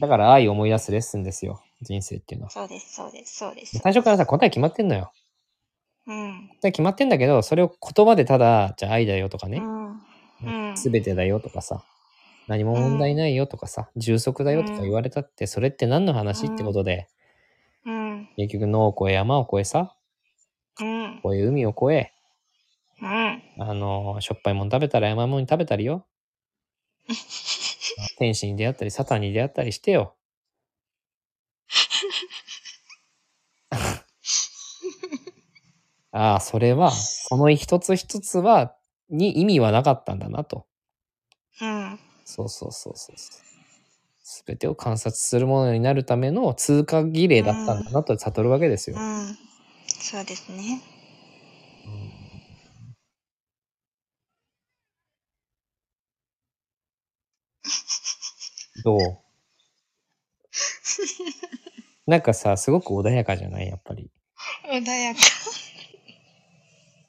[0.00, 2.50] だから愛を思い出すレッスンですよ、人生っていうのは。
[2.50, 3.78] そうです、そうです、そうです。
[3.78, 5.12] 最初からさ、答え決まってんのよ。
[6.06, 6.48] うん。
[6.62, 10.00] 答え決まってんだけど、それを言葉でただ、じゃあ愛だよとかね、うん。
[10.44, 11.84] うんすべてだよとかさ、
[12.46, 17.08] 何も問題ないよとかさ、充足だよとか言われたって、それって何の話ってことで、
[17.84, 18.28] うん。
[18.36, 19.94] 結局野を越え山を越えさ、
[20.80, 21.20] うん。
[21.24, 22.12] 越え海を越え、
[23.00, 23.42] うん。
[23.58, 26.06] あの、しょっぱいもん食べたら山もんに食べたりよ。
[28.18, 30.16] 天使に出会ったり、サタンに出会ったりしてよ。
[36.12, 38.74] ああ、それは、その一つ一つは、
[39.08, 40.66] に意味はなかったんだなと。
[41.60, 41.98] うん。
[42.26, 43.16] そうそうそうそう。
[44.22, 48.96] すべてを観察するものになるための通過儀礼だったんだなと悟るわけですよ。
[48.98, 49.38] うん。
[49.86, 50.82] そうですね。
[58.84, 59.00] どう？
[62.06, 63.68] なんかさ、すごく穏やかじゃない？
[63.68, 64.10] やっぱり。
[64.68, 65.20] 穏やか。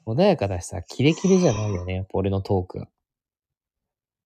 [0.06, 2.88] 穏やかだしさ、キレキレじゃないよね、やっぱ俺のトークが。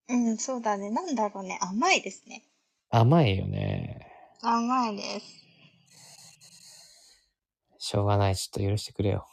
[0.08, 0.90] うん、そうだね。
[0.90, 1.58] なんだろうね。
[1.60, 2.44] 甘いですね。
[2.90, 4.06] 甘いよね。
[4.42, 5.42] 甘いです。
[7.78, 8.36] しょうがない。
[8.36, 9.26] ちょっと許してくれよ。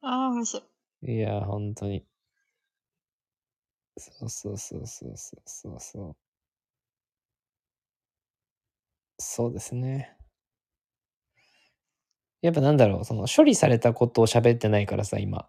[0.00, 0.62] ああ、面白
[1.02, 1.12] い。
[1.14, 2.04] いや、本当に。
[3.98, 6.21] そうそうそうそうそうそうそう。
[9.18, 10.16] そうですね。
[12.42, 15.48] やっぱなんだろう、その処理されたことを喋ってないからさ、今。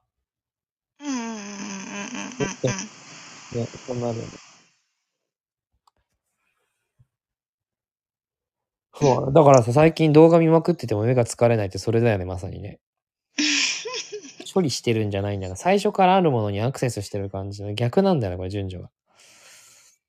[0.99, 1.38] うんうんうんうんうん
[2.41, 2.69] うんう
[3.56, 3.58] ん。
[3.58, 4.39] いや、そうなるよね。
[8.95, 12.80] そう、だからさ、最近動画見まくってても目が疲れないってそれだよね、まさにね。
[14.54, 15.56] 処理してるんじゃないんだよな。
[15.58, 18.89] 最初からあるものにアクセスしてる感じの逆なんだよね、これ、順序が。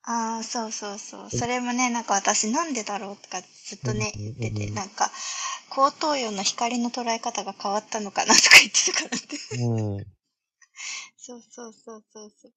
[0.06, 1.30] ああ、そうそうそう。
[1.30, 5.10] それもね、なんか私なんでだろうとかずっとね、言ってて、なんか、
[5.70, 9.36] 高等陽の光の捉え方が変わったのかなとか言ってたからって。
[9.64, 10.04] うん。
[11.16, 12.52] そうそうそうそうそう。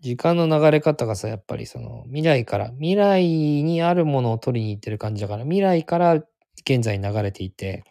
[0.00, 7.84] 時間の流れ方がさ、やっぱりその、未来から、未来にあるものを取りに行ってる感じだから、未来から現在に流れていて、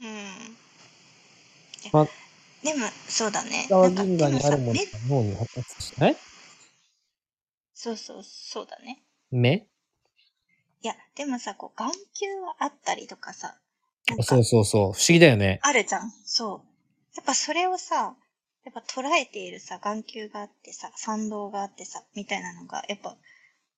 [0.00, 0.56] うん。
[1.92, 2.08] ま
[2.62, 3.66] でも、そうだね。
[3.68, 6.16] 川なんか銀河にあるものでが脳に発達しない？
[7.84, 9.02] そうそう、そうだね。
[9.30, 9.66] 目？
[10.80, 13.58] いや、でもさ、こう、眼球はあったりとかさ、
[14.08, 14.80] なんかそうそうそう。
[14.80, 15.60] 不思議だよね。
[15.62, 16.10] あるじゃん。
[16.24, 17.16] そう。
[17.16, 18.16] やっぱそれをさ、
[18.64, 23.18] やっぱ捉えているさ、眼球があってさ、参道があってさ、みたいなのが、やっぱ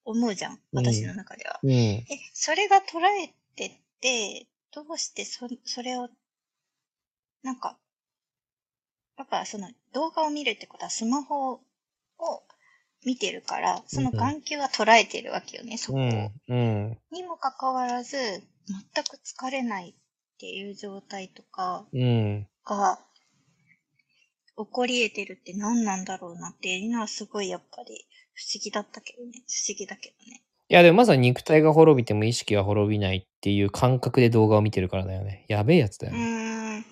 [0.05, 1.59] 思うじゃん、私の中では。
[1.65, 1.71] うん。
[1.73, 6.09] え、それが捉えてって、どうしてそ、それを、
[7.43, 7.77] なんか、
[9.17, 11.61] だからその動画を見るってことはスマホを
[13.07, 16.01] 見てるから、その眼球は捉えてるわけよね、そこを。
[16.03, 16.33] うん。
[16.49, 16.99] うん。
[17.13, 18.43] にもかかわらず、全
[19.05, 19.95] く疲れないっ
[20.39, 22.49] ていう状態とかうん。
[22.65, 22.99] が、
[24.59, 29.31] 起こり得てるって何なんだろうなっていうのはすごいやっぱり不思議だったけどね。
[29.47, 30.43] 不思議だけどね。
[30.69, 35.45] いや、でもまさに肉体が滅びても意識は滅びないっていう感覚で動画を見てるからだよね。
[35.47, 36.19] やべえやつだよね。
[36.19, 36.77] ん。
[36.79, 36.85] うん。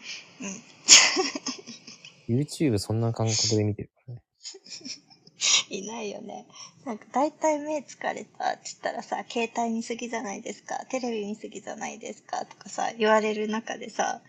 [2.29, 4.23] YouTube そんな感覚で見てるからね。
[5.71, 6.47] いないよね。
[6.85, 14.23] なんか大体目疲れたって言ったらさ、携帯見すぎじゃないですか、テレビ見すぎじゃないですかとかさ、言われる中でさ、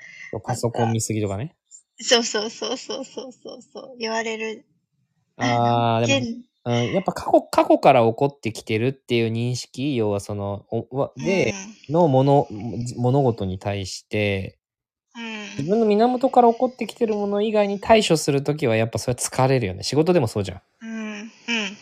[0.43, 1.55] パソコン見すぎとかね。
[1.97, 4.65] そうそうそうそうそうそうそう、言われる。
[5.37, 11.53] あー、でも、現うん、やっぱ過去、過去から起こってきてるっていう認識、要はその、おわで、
[11.89, 12.47] のもの、
[12.97, 14.64] 物事に対して、うん、
[15.57, 19.83] 自分の源から起こってきてるもの以外に対処するときはやっぱそれは疲れるよね。
[19.83, 20.61] 仕事でもそうじゃん。
[20.81, 21.29] うん、うん、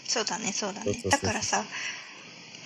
[0.05, 0.93] そうだね、そうだね。
[1.09, 1.63] だからさ、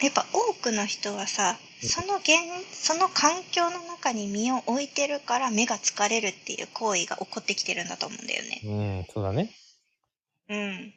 [0.01, 2.31] やっぱ多くの人はさ、その現、
[2.71, 8.61] その環境の中に身を置いてるから目が疲れるっていう行為が起こってきてるんだと思うんだよね。
[8.63, 9.51] うん、そうだね。
[10.49, 10.93] うん。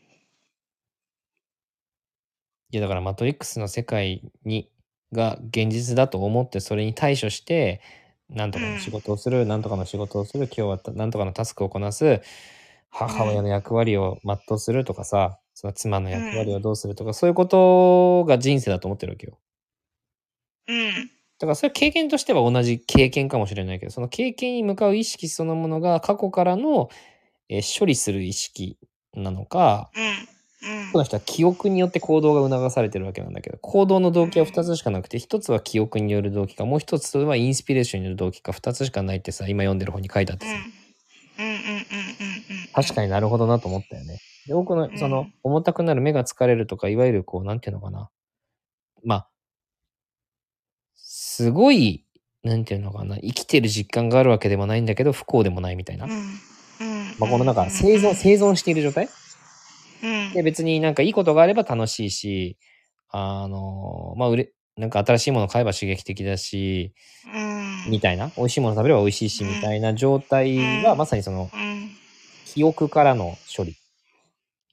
[2.73, 4.70] いやだからマトリックスの世界に
[5.12, 7.81] が現実だと思ってそれに対処して
[8.31, 12.21] なんとかの仕事をする、なんとかの仕事をする今日はたなんとかのタスクをこなす
[12.90, 19.38] 母親の役割を全うするとかさ、その妻の役割をどうするとか、そういうことが人生だと思ってるわけよ。
[20.69, 21.11] うん。
[21.38, 26.90] だからそれ経験としては同じ経験かもしれないけどその経験に向かう意識そのものが過去からの、
[27.49, 28.79] えー処理する意識
[29.14, 30.29] なのか、うん。
[30.62, 40.53] うんこの人は記憶によって行動が促されてるわけなんだけど、行動の動機は2つしかなくて、1つは記憶による動機か、もう1つはインスピレーションによる動機か、2つしかないってさ、今読んでる本に書いてあってさ。
[42.75, 44.18] 確かになるほどなと思ったよね。
[44.46, 48.11] で、多くの、その、重たくなる目が疲れるとか、いわゆるこう、なんていうのかな。
[49.05, 49.29] まあ、
[50.96, 52.05] すごい、
[52.42, 56.07] なんていうのかな、生きてる実感があるわけでもないんだけど、不幸でもないみたいな。
[56.07, 59.11] まあ、このなんか、生存、生存している状態うん。
[60.34, 62.56] で、別になんかいいことがあれば楽しいし、
[63.10, 66.94] あの、まあ、うれ、なんか新しいもの買えば刺激的だし、
[67.32, 67.38] う
[67.88, 67.90] ん。
[67.90, 71.90] みたいな、美味しいもの食べれば美味しいし、うんみたいな状態が、うんまさにその、うん。
[72.46, 73.76] 記憶からの処理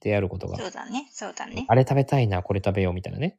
[0.00, 1.64] であることがそ、うだね、そうだね。
[1.68, 3.38] あれ食べたいな、これ食べようみたいなね。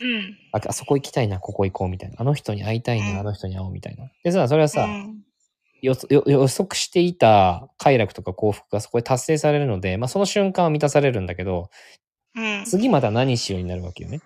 [0.00, 0.36] うん。
[0.52, 2.16] ああそこ行きたいな、ここ行こうみたいな。
[2.18, 4.10] あの人に会いたいな、うんあの人に会おうみたいな。
[4.22, 5.24] でさ、それはさ、うん
[5.84, 11.70] 予測していた快楽とか幸福がそこで達成されるので、まあその瞬間は満たされるんだけど、
[12.36, 12.64] うん。
[12.64, 14.20] 次また何しようになるわけよね。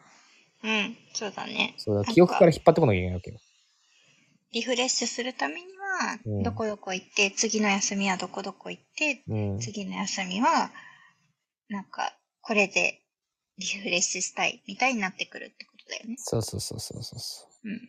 [0.63, 0.97] うん。
[1.13, 1.75] そうだね。
[1.77, 3.39] そうだ記憶から引っ張ってこなきゃいけないわけよ。
[4.53, 9.59] リフレッシュするためには、うんどこどこ行って、次の休みはどこどこ行って、うん。
[9.59, 10.71] 次の休みは、
[11.69, 13.03] なんか、これで
[13.59, 16.15] リフレッシュしたいみたいになってくるってことだよね。
[16.19, 17.81] そうそうそうそうそうそうんうんう。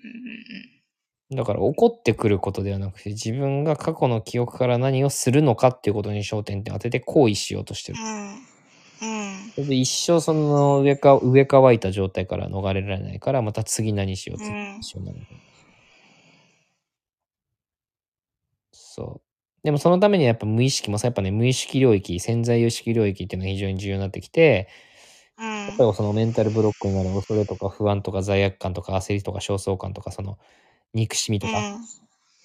[1.31, 7.99] だから怒ってくることではなくて、自分が過去の記憶から何をするのかっていうことに焦点って当てて行為しようとしてる
[9.01, 9.67] うん。。
[9.67, 15.19] で一生その上か上乾いた状態から逃れられないから、また次何しよう、次何しようになる。
[18.71, 19.21] そう。
[19.63, 24.67] でもそのためにはやっぱ無意識もさ、やっぱね、無意識領域、潜在意識領域っていうのが非常に重要になってきて、
[25.37, 25.67] うん。
[25.67, 30.39] やっぱりそのメンタルブロックになる恐れとか不安とか罪悪感とか焦りとか焦燥感とかその
[30.93, 31.53] 憎しみとか、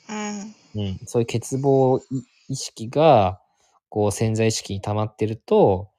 [0.08, 0.82] うん。
[0.82, 2.00] うん、そういう欠乏
[2.48, 3.40] 意識が
[3.88, 5.90] こう潜在意識に溜まってると、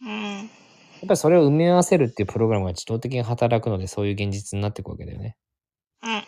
[0.00, 0.10] うん。
[0.10, 0.48] やっ
[1.08, 5.36] ぱりそれを埋め合わせるっていうプログラムが自動的に働くのでそういう現実になっていくわけだよね。
[6.02, 6.10] うん。
[6.10, 6.18] うん。
[6.18, 6.22] うん。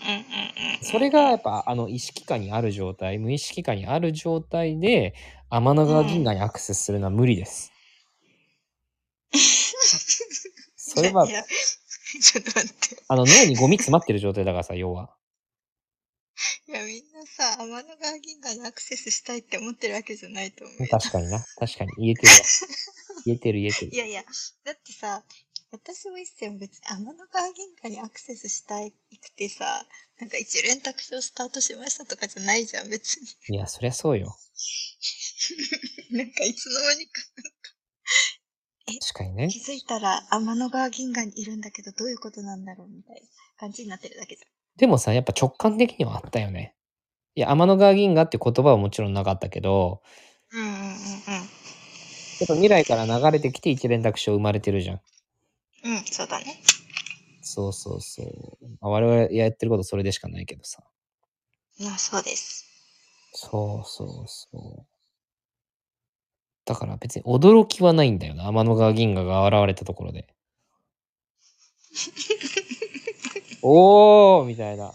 [0.82, 5.14] それがやっぱあの意識下にある状態、無意識下にある状態で
[5.48, 7.72] 天の川銀河にアクセスするのは無理です。
[10.76, 11.40] それはちょ
[12.40, 13.02] っと待って。
[13.08, 15.10] あの脳にゴミ詰まってる状態だからさ、要は。
[16.68, 20.88] いや、みんなさ、天の川銀河にアクセスしたいって思ってるわけじゃないと思うよ。
[20.90, 21.38] 確かにな。
[21.56, 21.92] 確かに。
[21.98, 22.38] 言えてるわ。
[23.24, 23.96] 言えてる言えてるい。
[23.96, 24.24] やいや、
[24.64, 25.24] だってさ、
[25.70, 29.86] 私も一世も別に天の川銀河にアクセスしたいくてさ、
[30.18, 33.28] なんか一連卓上スタートしましたとかじゃないじゃん、別に。
[33.54, 34.36] いや、そりゃそうよ。
[36.10, 37.22] なんかいつの間にか
[38.86, 39.48] 確かにね。
[39.48, 43.20] 気づいたら天の川銀河にいるんだけどどういうことなんだろうみたいな
[43.58, 44.42] 感じになってるだけじ
[44.76, 46.74] でもさ、やっぱ直感的にはあったよね。
[47.34, 50.02] いや、天の川銀河って言葉はもちろんなかったけど。
[50.52, 50.96] うんうんうんうん。
[52.38, 55.00] ちょっと未来から流れてきて一連卓章生まれてるじゃん。
[55.84, 56.60] うん、そうだね。
[57.42, 58.66] そうそうそう。
[58.80, 60.82] まあ我々やってることそれでしかないけどさ。
[61.80, 62.66] まあ、そうです。
[63.32, 64.86] そうそうそう。
[66.64, 68.48] だから別に驚きはないんだよな。
[68.48, 70.26] 天の川銀河が現れたところで。
[73.62, 74.92] おーみたいな。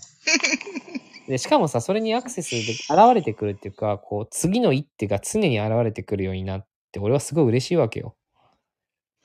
[1.28, 8.16] で、しかもさ、それにアクセスで現れてくるっていうか、こう、次の一手が常に現れてくるようになって、俺はすごい嬉しいわけよ。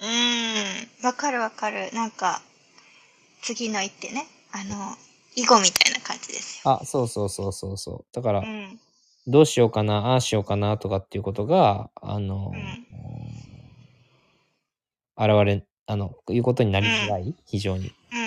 [0.01, 1.91] うーん、わかるわかる。
[1.93, 2.43] なんか、
[3.43, 4.27] 次の一手ね。
[4.53, 4.95] あの、
[5.35, 6.79] 囲碁みたいな感じですよ。
[6.81, 8.07] あ、そうそうそうそうそう。
[8.13, 8.79] だから、うん、
[9.27, 12.57] どうしようかな、ああしようかなとかっていうことが、あの、う
[15.23, 17.93] ん、現れ、あの、いうことになりづらい、うん、非常に。
[18.13, 18.26] うん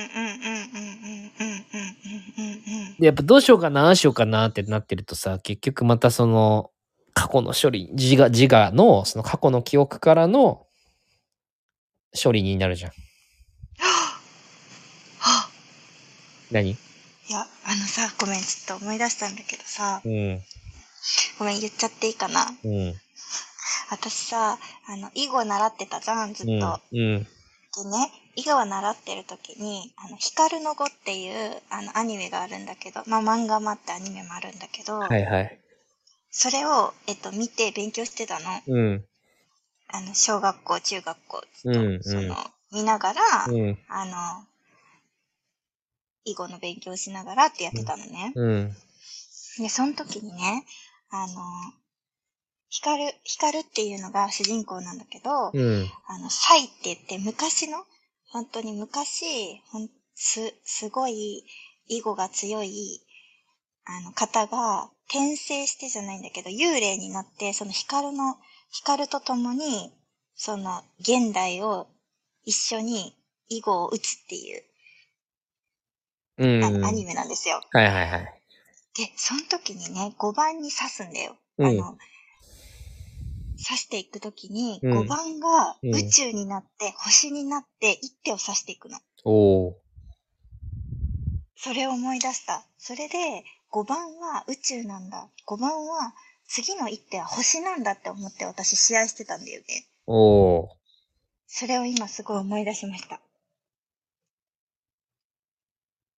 [3.00, 6.72] で、やっぱどうしようかな、しようかなってなってるとさ、結局またその、
[7.14, 10.68] 過去の処理、自我、自我の、その過去の記憶からの
[12.22, 12.92] 処理になるじゃん。
[16.52, 16.72] 何？
[16.72, 16.76] い
[17.32, 17.44] や、あ
[17.76, 20.42] のさ、ごめん、ちょっと思い出したんだけどさ、うん。
[21.38, 22.48] ごめん、言っちゃっていいかな。
[22.64, 22.94] うん。
[23.92, 26.52] 私さ、あの、囲碁習ってたじゃん、ずっと。
[26.52, 26.60] うん。
[26.92, 27.28] でうん。
[27.92, 35.60] ね、囲碁を習ってる時に、あの、光の碁っていう、あの、アニメがあるんだけど、まあ、漫画もあってアニメもあるんだけど、はいはい。
[36.32, 38.46] それを、えっと、見て勉強してたの。
[38.68, 39.06] うん。
[39.90, 42.36] あの、小学校、中学校、うんうんその、
[42.72, 43.78] 見ながら、うん。
[43.90, 44.46] あの、
[46.26, 48.32] 囲碁の勉強しながらってやってたのね。
[48.36, 48.76] うん。
[49.58, 50.66] で、その時にね、
[51.10, 51.44] あの、
[52.70, 55.90] 光る、光るっていうのが主人公なんだけど、うん。
[56.08, 57.84] あの、サイって言って昔の、
[58.32, 61.46] 本当に昔、ほんす、すごい、
[61.88, 63.02] 囲碁が強い、
[63.86, 68.38] あの、方が、転生してじゃないんだけど、幽霊になって、その光の、
[68.72, 69.92] 光と共に、
[70.36, 71.88] その、現代を
[72.46, 73.18] 一緒に
[73.48, 74.64] 囲碁を打つっていう、
[76.38, 76.64] うん。
[76.64, 77.62] あの、アニメなんですよ。
[77.72, 78.42] はいはいはい。
[78.96, 81.36] で、その時にね、5番に刺すんだよ。
[81.58, 81.98] うんあの、
[83.70, 88.98] 刺していく時に、うん5番がうん宇宙になって、星になって、一手を刺していくの。
[89.24, 89.74] おー。
[91.56, 92.66] それを思い出した。
[92.80, 95.30] それで、5番は宇宙なんだ。
[95.46, 96.16] 5番は、
[96.48, 99.86] 次の一手は星なんだって思って私試合してたんだよね。
[100.08, 100.68] おー。
[101.46, 103.22] それを今すごい思い出しました。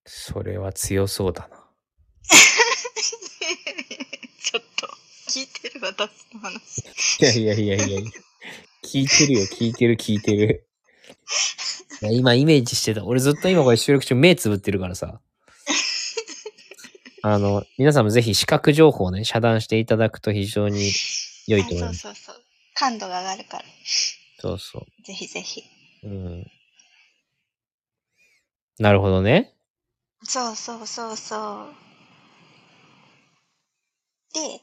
[0.06, 1.58] それは強そうだな。
[4.42, 4.88] ちょっと、
[5.82, 6.80] 聞いてる私の話。
[7.40, 8.12] いやいやいやいや。
[8.84, 10.68] 聞いてるよ、聞いてる、聞いてる。
[12.02, 13.06] いや今イメージしてた。
[13.06, 15.20] 俺ずっと今これ収録中目つぶってるからさ。
[17.24, 20.92] あの、皆さんもぜひ視覚情報をね、遮断していただくと非常に
[21.48, 22.00] 良いと思いあます。
[22.00, 22.44] そうそうそう。
[22.74, 23.64] 感度が上がるから。
[24.40, 25.64] そうそぜひぜひ。
[26.04, 26.08] う。
[26.08, 26.52] うん。
[28.80, 29.54] なるほどね。
[30.24, 31.74] そうそうそうそう。
[34.34, 34.62] で、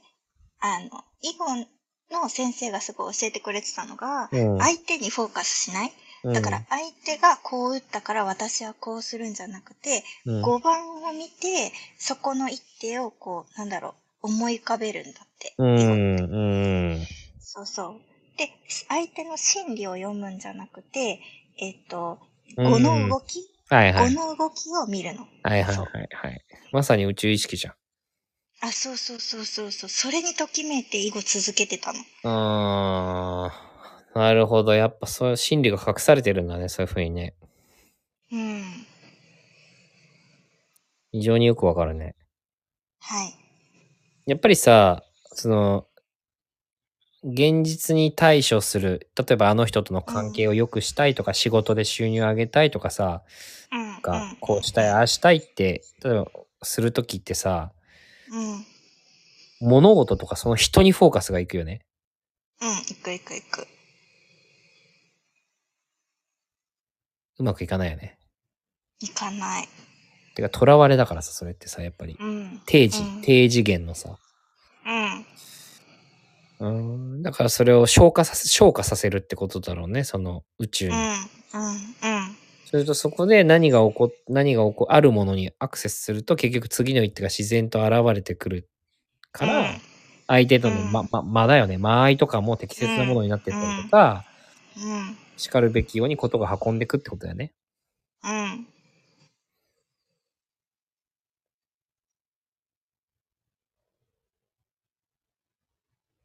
[0.61, 1.67] あの、囲碁
[2.11, 4.59] の先生がすごい教えてくれてたのが、うん。
[4.59, 5.93] 相手にフォーカスしない。
[6.25, 15.55] うんだから、相手がこう打ったから私はこうするんじゃなくて、うん、5番を見て、そこの一手をこう、なんだろう、思い浮かべるんだって。
[15.59, 17.07] うん。
[17.39, 18.01] そうそう。
[18.37, 18.51] で、
[18.89, 21.21] 相手の心理を読むんじゃなくて、
[21.57, 22.19] えっと、
[22.57, 24.11] うん5の動き、はいはい。
[24.11, 25.27] 5の動きを見るの。
[25.45, 26.45] はいはいはいはい。
[26.73, 27.75] まさに宇宙意識じゃん。
[28.61, 29.89] あ、そうそうそうそうそう。
[29.91, 31.99] それにときめいて囲碁続けてたの。
[32.25, 34.19] あー。
[34.19, 34.75] なるほど。
[34.75, 36.69] やっぱそういう心理が隠されてるんだね。
[36.69, 37.35] そういうふうにね。
[38.33, 38.65] うん。
[41.13, 42.17] 非常によくわかるね。
[43.01, 43.35] はい。
[44.27, 45.87] やっぱりさ、その、
[47.23, 53.23] 現実に対処する、例えばあの人との関係を良くしたいとか、仕事で収入上げたいとかさ、
[53.73, 54.03] うん。
[54.03, 56.27] がこうしたい、ああしたいって、例えば
[56.63, 57.73] するときってさ、
[58.33, 58.53] うん。
[58.53, 58.65] うん。
[59.61, 61.81] 物事とかその人にフォーカスがいくよね。
[62.61, 62.69] うん。
[62.69, 63.67] いくいくいく。
[67.39, 68.19] うまくいかないよね。
[69.01, 69.69] いかない。
[70.35, 72.17] てか、囚われだからさ、それってさ、やっぱり。
[72.19, 72.61] うん。
[72.67, 74.19] 定時、うん低次元のさ。
[74.87, 75.27] うん。
[76.61, 77.23] うーん。
[77.23, 80.95] だからそれを消化させ、消化させるってことだろうね、その宇宙に。
[80.95, 81.01] うん。
[81.01, 81.11] うん。
[81.13, 82.28] うん。
[82.71, 88.69] それとそこで何が起こ、何が起こ、あるものにアクセスすると結局次の一手が自然と現れてくる
[89.33, 89.71] から、
[90.27, 91.79] 相手とのうんま、ま、間だよね。
[91.79, 94.27] 間合いとかも適切なものになってったりとか、
[94.77, 95.17] うん。
[95.39, 97.55] 叱るべきようにことが運んでくってことだよね。
[98.23, 98.67] うん。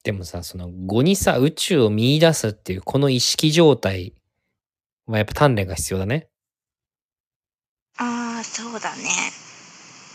[0.04, 4.14] でもさ、その語にさ、宇宙を見出すっていうこの意識状態
[5.06, 6.28] はやっぱ鍛錬が必要だね。
[8.44, 9.10] そうだね。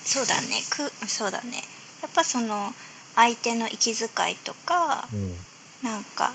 [0.04, 0.62] そうだね。
[0.70, 1.62] く、そうだね。
[2.02, 2.72] やっぱその、
[3.14, 5.36] 相手の息遣いとか、うん。
[5.82, 6.32] なんか、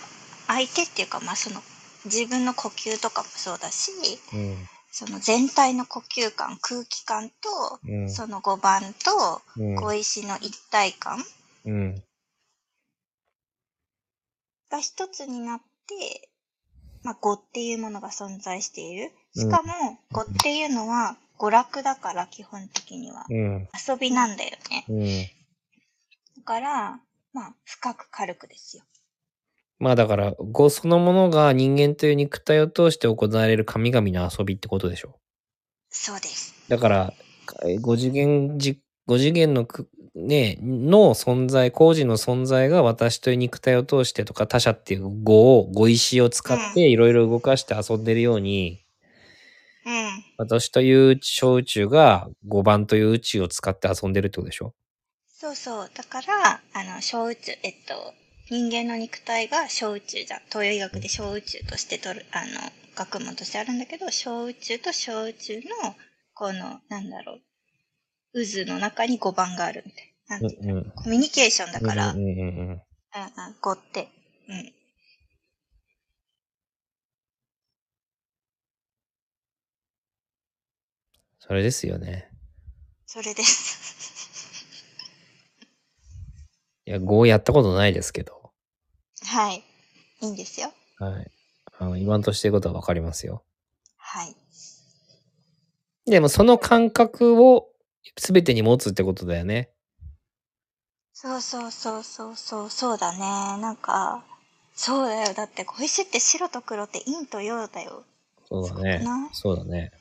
[0.48, 1.62] 相手っていうか、まあその、
[2.06, 3.91] 自分の呼吸とかもそうだし、
[4.34, 4.58] うん。
[4.91, 8.10] その全体の呼吸感、空気感と、うん。
[8.10, 9.76] その5番と、うん。
[9.76, 11.24] 小石の一体感
[11.66, 12.04] うん。
[14.70, 16.30] が一つになって、
[17.04, 19.12] まあ、語っていうものが存在している。
[19.36, 23.26] しかも、語っていうのは娯楽だから、基本的には。
[23.30, 23.68] うん。
[23.88, 24.86] 遊びなんだよね。
[24.90, 25.06] うん。
[26.38, 27.00] だから、
[27.34, 28.84] まあ、深く軽くですよ。
[29.80, 35.20] まあだから、語そのものが人間という肉体を通して行われる神々の遊びってことでしょ。
[35.90, 36.54] そうです。
[36.70, 37.14] だから、
[37.64, 38.80] 5次元じ、
[39.10, 48.83] 5次元のく、ね、の存在、工事の存在が私という肉体を通してとか他者っていう語を、語意志を使っていろいろ動かして遊んでるように、
[49.86, 50.24] うん。
[50.38, 54.74] 私という小宇宙が5番という宇宙を使って遊んでるってことでしょ？
[55.28, 55.92] そうそう。
[55.94, 58.14] だから、あの、小宇宙、えっと、
[58.50, 60.40] 人間の肉体が小宇宙じゃん。
[60.50, 62.52] 東洋医学で小宇宙として取る、あの、
[62.96, 65.62] 学問としてあるんだけど、小宇宙と小宇宙の、
[66.34, 67.40] この、なんだろ
[68.34, 70.40] う、渦の中に5番があるみたいな。
[70.40, 72.20] なんていうの、うんうんコミュニケーションだから、うん。
[72.20, 72.82] うん、
[73.62, 74.08] 5って。
[74.48, 74.74] うん。
[81.46, 82.30] それですよね。
[83.06, 84.66] それです。
[86.86, 88.52] いや、語やったことないですけど。
[89.26, 89.62] はい。
[90.22, 90.72] いいんですよ。
[91.00, 91.32] はい。
[91.80, 93.44] あの、言わんとしてることはわかりますよ。
[93.98, 94.34] はい。
[96.06, 97.68] でもその感覚を
[98.16, 99.70] 全てに持つってことだよね。
[101.12, 103.20] そうそうそうそうそう、そうだね。
[103.62, 104.24] なんか、
[104.76, 105.34] そうだよ。
[105.34, 108.06] だって、小石って白と黒って陰と陽だよ。
[108.48, 109.06] そうだね。
[109.34, 109.91] そうだね。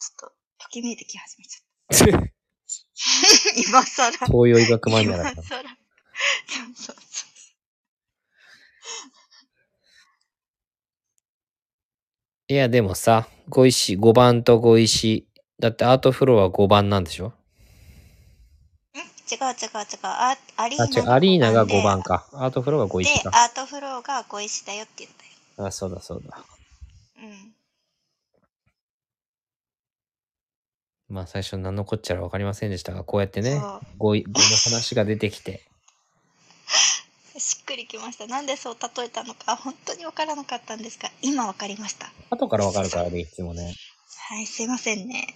[0.00, 0.34] ちょっと、
[0.64, 2.26] ときめいてき始めちゃった。
[3.68, 4.10] 今更。
[4.12, 5.34] 東洋医学マニアだから。
[5.34, 7.30] そうそ
[12.48, 15.28] いや、でもさ、ご石、5番と5石。
[15.60, 17.32] だってアートフロア5番なんでしょ？
[18.94, 18.98] う。
[18.98, 19.00] ん？
[19.00, 19.98] 違う違う違う。
[20.02, 22.26] あアリあ、違う、ーナアリーナがで5番か。
[22.32, 23.30] アートフロアが5で石、か。
[23.44, 25.10] アートフローが小石だよって言っ
[25.56, 25.68] たよ。
[25.68, 26.44] あ、そうだそうだ。
[27.18, 27.54] うん。
[31.10, 33.60] まあ最初何のこっちゃら分かりませんでしたが、こうやってね
[33.98, 35.66] 語彙語の話が出てきて。
[37.36, 38.26] しっくりきました。
[38.26, 42.12] なんでそう例えたのか、本当にわからなかったんですが、今わかりました。
[42.30, 43.74] 後から分かるからね、いつもね。
[44.28, 45.26] はい、すいませんね。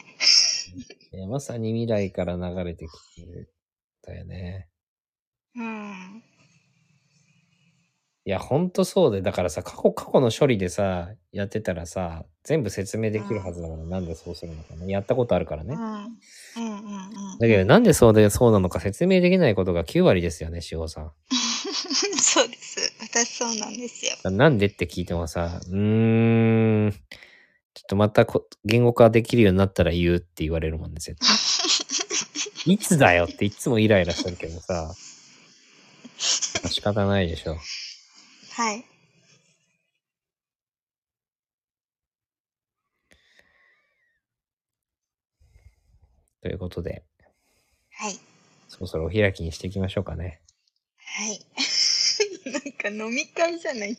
[1.28, 3.52] まさに未来から流れてきてる。
[4.02, 4.68] だよね。
[5.56, 6.22] うん。
[8.26, 9.20] いや、ほんとそうで。
[9.20, 14.86] だからさ、過去、過去の処理でさ、やってたらさ、全部説明できるはずだから、なんでそうするのかな。
[14.86, 15.74] やったことあるからね。
[15.74, 15.82] うん。
[15.82, 16.94] うんうん
[17.32, 17.38] うん。
[17.38, 21.12] だけど、なんでそうで、そうなのか説明できないことが9割ですよね、しおさん。
[22.16, 22.94] そうです。
[23.00, 24.30] 私そうなんですよ。
[24.30, 26.98] なんでって聞いてもさ、うーん、ちょ
[27.82, 31.28] っとまたこ言語化できるようになったら言うって言われるもんね、絶対。
[32.72, 34.94] いつだよっていつもイライラしてるけどさ、
[36.16, 37.58] 仕方ないでしょ。
[38.56, 38.84] はい。
[46.40, 47.02] ということで、
[47.90, 48.14] はい。
[48.68, 50.40] そろそろお開きにしていきましょうかね。
[50.98, 51.40] はい。
[52.52, 53.98] なんか飲み会じゃない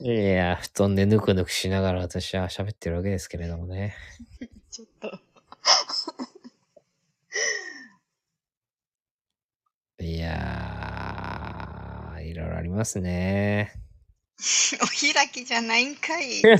[0.00, 3.94] いや、布団でぬくぬくしながら私は喋ってるわけですけれどもね。
[4.72, 5.20] ちょっと。
[10.02, 13.72] いやー、いろいろありますね。
[14.82, 16.42] お開きじゃないんかい。
[16.42, 16.52] う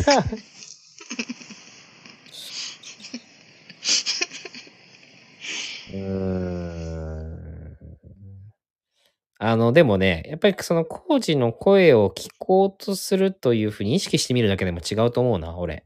[5.95, 7.77] ーん。
[9.41, 15.85] あの、でもね、やっぱりその工事の声を聞こうとするというふうに意識してみるだけでも違うと思うな、俺。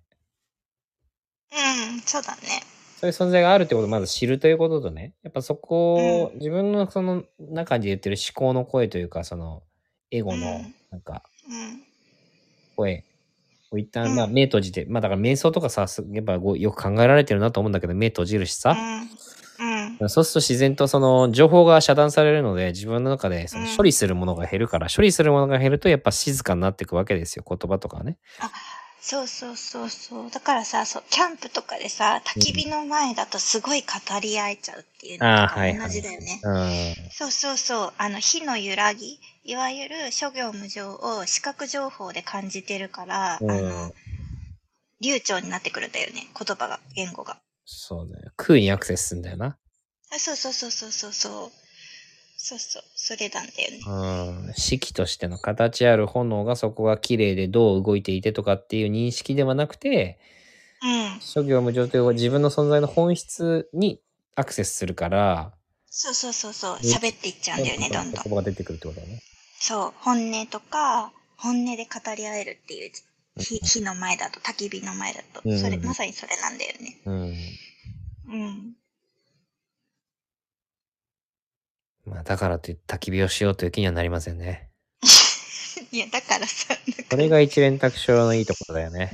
[1.52, 1.56] う
[1.96, 2.75] ん、そうだね。
[2.98, 9.62] そういう存在があるってことをまず知るということとね、やっぱそこを、自分のその中で言ってる思考の声というか、その、
[10.10, 11.82] エゴのうん、なんか、うん。
[12.74, 13.04] 声
[13.70, 14.16] を一旦、うん。
[14.16, 18.74] まあ、目閉じて、まあ、だから瞑想とかさ、すやっぱごよく考えられてるなと思うんだけど、目閉じるしさ。
[20.08, 23.76] そうすると自然とその情報が遮断されるので、自分の中でそのうん。
[23.76, 28.18] 処理するものが減るから、処理するものが減るとやっぱ静かになっていくわけですよ、言葉とかはね。
[29.00, 30.30] そうそうそうそう。
[30.30, 35.90] だからさ、そう、キャンプとかでさ、焚き火の前だとすごい語り合えちゃうっていうのああ、はい、とか同はい。
[35.92, 36.40] じだよね。
[36.42, 36.94] うん。
[37.10, 37.92] そうそうそう。
[37.98, 43.94] あの、火の揺らぎ、いわゆる諸行無常を視覚情報で感じてるから、うんあの、
[45.00, 46.26] 流暢になってくるんだよね。
[46.36, 47.38] 言葉が、言語が。
[47.64, 48.32] そうだよ。
[48.36, 49.56] 空にアクセスすんだよな。
[50.12, 51.65] あそうそうそうそうそうそう。
[52.36, 52.82] そうそう。
[52.94, 54.46] それなんだよね。
[54.46, 54.54] うん。
[54.54, 60.18] 式としての形ある炎がそこが綺麗でどう動いていてとかっていう認識ではなくて、
[60.82, 61.20] うん。
[61.20, 64.00] 諸行無常という自分の存在の本質に
[64.34, 65.52] アクセスするから、
[65.98, 66.76] そうそうそうそう。
[66.76, 68.22] 喋っていっちゃうんだよね、どんどん言。
[68.24, 69.22] 葉が出てくるってことだね。
[69.58, 69.92] そう。
[70.00, 72.90] 本音とか、本音で語り合えるっていう。
[73.38, 75.40] 火火の前だと、焚き火の前だと。
[75.44, 77.00] うんそれ、まさにそれなんだよね。
[77.06, 77.34] うん。
[78.28, 78.76] うん。
[82.06, 84.70] まあ、だからといって焚き火をしようという気にはなりませんね。
[85.90, 86.74] いや、だからさ、
[87.10, 89.10] これが一連卓章のいいところだよね。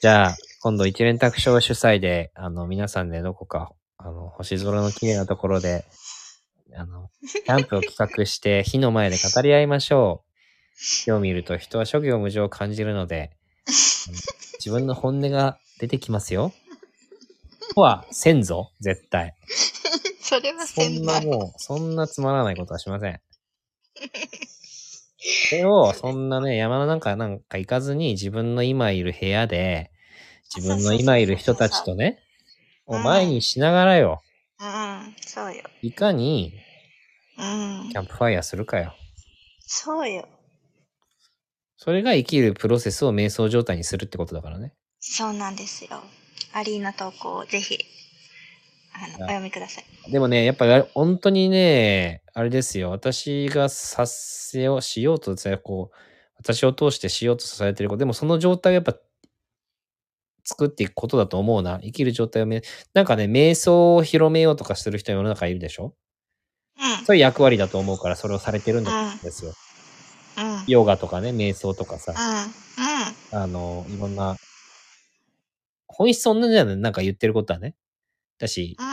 [0.00, 5.84] じゃあ、今度一連卓章主催で、あの、皆さんでどこか、あの、星空の綺麗なところで、
[6.74, 10.30] あの、キャンプを企画して 火の前で語り合いましょう。
[11.04, 13.30] 火を見ると人は諸行無常を感じるので、
[13.66, 14.16] あの
[14.58, 16.52] 自分の本音が出てきますよ。
[17.74, 19.34] とは、せんぞ、絶対。
[20.24, 21.02] それはそん。
[21.04, 23.20] なもう、そんなつまらないことはしません。
[25.50, 29.90] それを、そんなね、山の中なんか行かずに自分の今いる部屋で、
[30.54, 32.20] 自分の今いる人たちとね、
[32.86, 34.22] を前にしながらよ、
[34.58, 35.62] うん、そうよ。
[35.82, 36.54] いかに
[37.36, 37.98] うんキ。
[37.98, 38.94] ャンプファイヤーするかよ。
[39.60, 40.26] そうよ。
[41.76, 44.72] それが生きるプロセスを瞑想状態にするってことだからね。
[45.00, 46.02] そうなんですよ。
[46.54, 47.78] アリーナ投稿をぜひ、
[48.94, 49.84] あの、お読みください。
[50.12, 52.90] でもね、やっぱり本当にね、あれですよ。
[52.90, 55.96] 私がさせをしようとさ、こう、
[56.36, 58.94] 私を通してしようとされてること、でもその状態をやっぱ
[60.44, 61.80] 作っていくことだと思うな。
[61.82, 65.94] 生きる状態をめ、なんかね、瞑想を広めようとかする人世の中いるでしょ？
[66.78, 67.06] うん。
[67.06, 68.90] そういう役割だと思うから、それをされてるんで
[69.30, 69.54] すよ。
[70.36, 70.44] うん。
[70.54, 70.64] うん。
[70.66, 72.14] ヨガとかね、瞑想とかさ、う
[73.36, 73.38] ん。
[73.40, 74.36] あの、いろんな、
[75.86, 76.76] 本質同じだよね。
[76.76, 77.74] なんか言ってることはね。
[78.38, 78.86] だし、うん。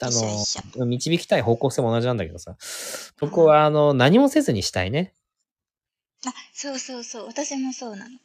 [0.00, 0.10] あ
[0.78, 5.14] の、導きたい方向性も同じなんだけどさ、そこは、あの、何もせずにしたいね。
[6.26, 7.26] あ、そうそうそう。
[7.26, 8.18] 私もそうなの。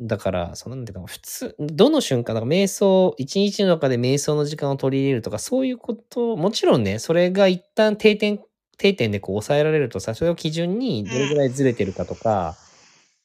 [0.00, 8.40] だから、そのなんていうか、普通、どの瞬間、だから瞑想、一日の中で瞑想の時間を取り入れるとか、そういうこと、もちろんね、それが一旦定点、
[8.76, 12.54] 定点でこう抑えられるとさ、それを基準にどれぐらいずれてるかとか、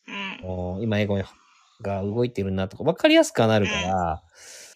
[0.07, 0.49] うん。
[0.49, 1.21] お今英語
[1.81, 4.23] が動いてるなとか、わかりやすくはなるから、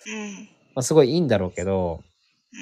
[0.05, 0.56] うん。
[0.77, 2.03] まあ、すごいいいんだろうけど、
[2.53, 2.57] う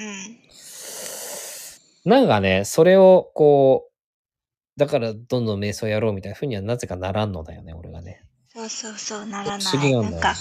[2.06, 2.10] ん。
[2.10, 8.24] なんかね、それをこう、だからどんどん瞑想やろうみたいな風にはなぜかならんのだよね、俺がね。
[8.54, 9.90] そうそうそう、ならない。
[9.90, 10.32] 議なんか、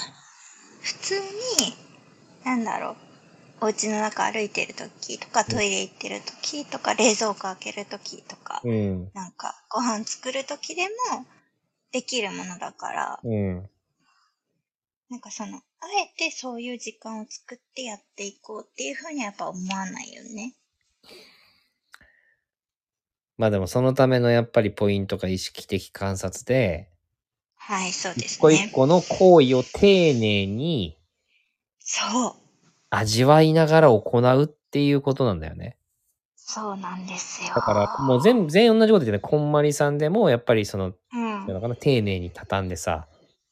[0.84, 1.76] 普通に、
[2.46, 2.96] なんだろう。
[3.60, 9.12] お家の中歩いてる時とか、トイレ行ってる時とか、冷蔵庫開ける時とか、うん。
[9.14, 11.26] なんか、ご飯作る時でも、
[11.92, 13.70] できるものだから、うん。
[15.10, 20.54] なんかその、あえてそういう時間を作ってやっていこうっていうふうにはやっぱ思わないよね。
[23.38, 26.90] まあでもそのためのやっぱりポイントが意識的観察で、
[27.56, 28.42] はい、そうで一すね。
[28.42, 30.98] 個一個の行為を丁寧に
[31.80, 32.34] そう。
[32.90, 35.78] 味わいながら行うっていうことなんだよね。
[36.36, 37.54] そうなんですよ。
[37.54, 43.08] だからもう全部、全員同じこと言ってね、こんまりさんでもやっぱりその、うん、なんていうのかな、丁寧に畳んでさ、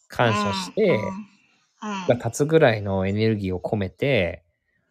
[0.08, 1.33] 感謝して、うん
[2.08, 4.44] が立つぐらいのエネルギーを込めて、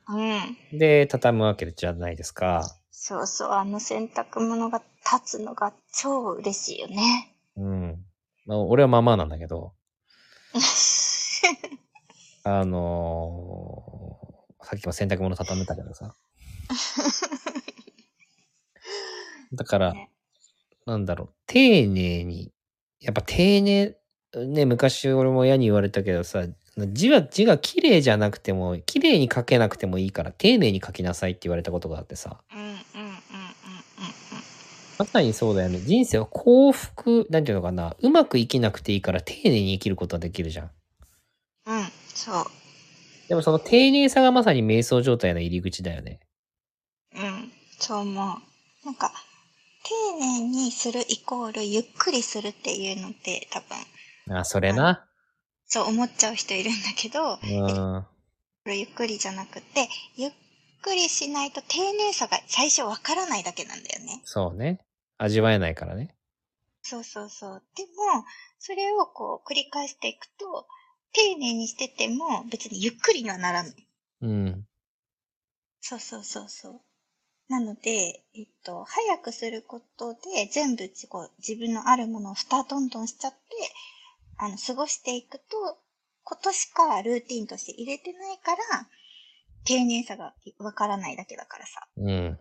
[0.08, 0.34] うん、う
[0.74, 0.78] ん。
[0.78, 2.64] で、畳むわけじゃないですか。
[2.90, 7.34] そうそう、あの洗濯物が立つのが超嬉しいよね。
[7.56, 8.04] うん。
[8.46, 9.74] まあ、俺はまあまあなんだけど、
[12.44, 14.32] あのー
[14.64, 16.14] さっきも洗濯物畳めたけどさ。
[19.52, 20.10] だからね、
[20.86, 22.52] なんだろう、丁寧に、
[23.00, 23.96] やっぱ丁寧、
[24.34, 26.46] ね、昔俺も親に言われたけどさ、
[26.76, 32.38] 字は、字が綺麗じゃなくても、綺麗に書けなくてもいいから、丁寧に書きなさいって言われたことがあってさ。
[32.52, 33.12] うんうんうんうんうん
[34.98, 35.80] まさにそうだよね。
[35.80, 37.96] 人生は幸福、なんていうのかな。
[37.98, 40.70] うまく生きなくていいから丁寧に生きることはできるじゃん。
[41.66, 41.78] うん。
[41.78, 42.44] うん、そう。
[43.28, 46.20] でもその丁寧さがまさに瞑想状態の入り口だよね。
[47.16, 48.86] うん、そう思う。
[48.86, 49.12] なんか、
[49.82, 53.60] 丁寧にするイコールゆっくりするっていうのって多
[54.28, 55.04] 分、あ、それな。
[55.72, 58.06] そう思っちゃう人いるんだけど、うん。
[58.70, 60.32] ゆっくりじゃなくて、ゆっ
[60.82, 64.20] くりしないと丁寧さが最初わからないだけなんだよね。
[64.26, 64.84] そうね。
[65.16, 66.14] 味わえないからね。
[66.82, 67.62] そうそうそう。
[67.74, 67.90] でも、
[68.58, 70.66] それをこう繰り返していくと、
[71.14, 73.88] 丁寧にしてても別にゆっくりにはならない。
[74.20, 74.66] うん。
[75.80, 76.80] そうそうそうそう。
[77.48, 83.38] なので、えっと、早くすることで全部こう自分のあるものを蓋どんどんしちゃって、
[84.44, 85.78] あの、過ごしていくと、
[86.24, 88.88] ことしかルーティンとして入れてないから、
[89.64, 91.86] 丁寧さがわからないだけだからさ。
[91.96, 92.38] うん。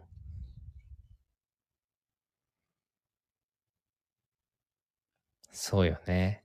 [5.52, 6.44] そうよね。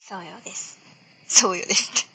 [0.00, 0.80] そうよです。
[1.28, 2.08] そうよです。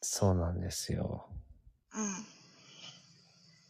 [0.00, 1.28] そうなんですよ。
[1.94, 2.26] うん。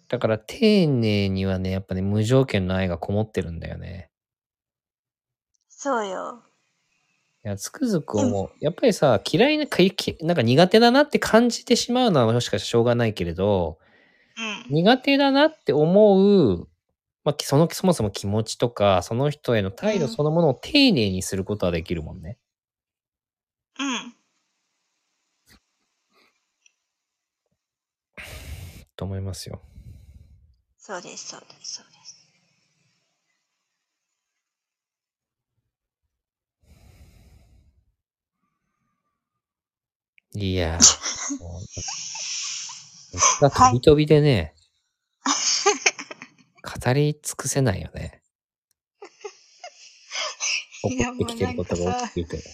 [0.08, 4.10] だから丁寧にはね、やっぱね、無条件の愛がこもってるんだよね。
[5.80, 6.42] そうよ。
[7.44, 8.50] いや、つくづく思う。
[8.58, 13.78] やっぱりさ、嫌いな、かきなんか苦手だなって感じてしまうのはもしかしたらしょうがないけれど、
[14.68, 14.74] うん。
[14.74, 16.68] 苦手だなって思う、
[17.22, 22.38] まあ、その、そもそも気持ちとか、その人への態度そのものを丁寧にすることはできるもんね。
[23.78, 24.14] うん。
[28.96, 29.62] と思いますよ。
[30.76, 31.97] そうです、そうです、そうです。
[40.40, 44.54] いやー、 もうなんか飛び飛びでね、
[46.62, 48.22] 語り尽くせないよね。
[50.84, 52.44] 怒 いやってきてることが大きくて。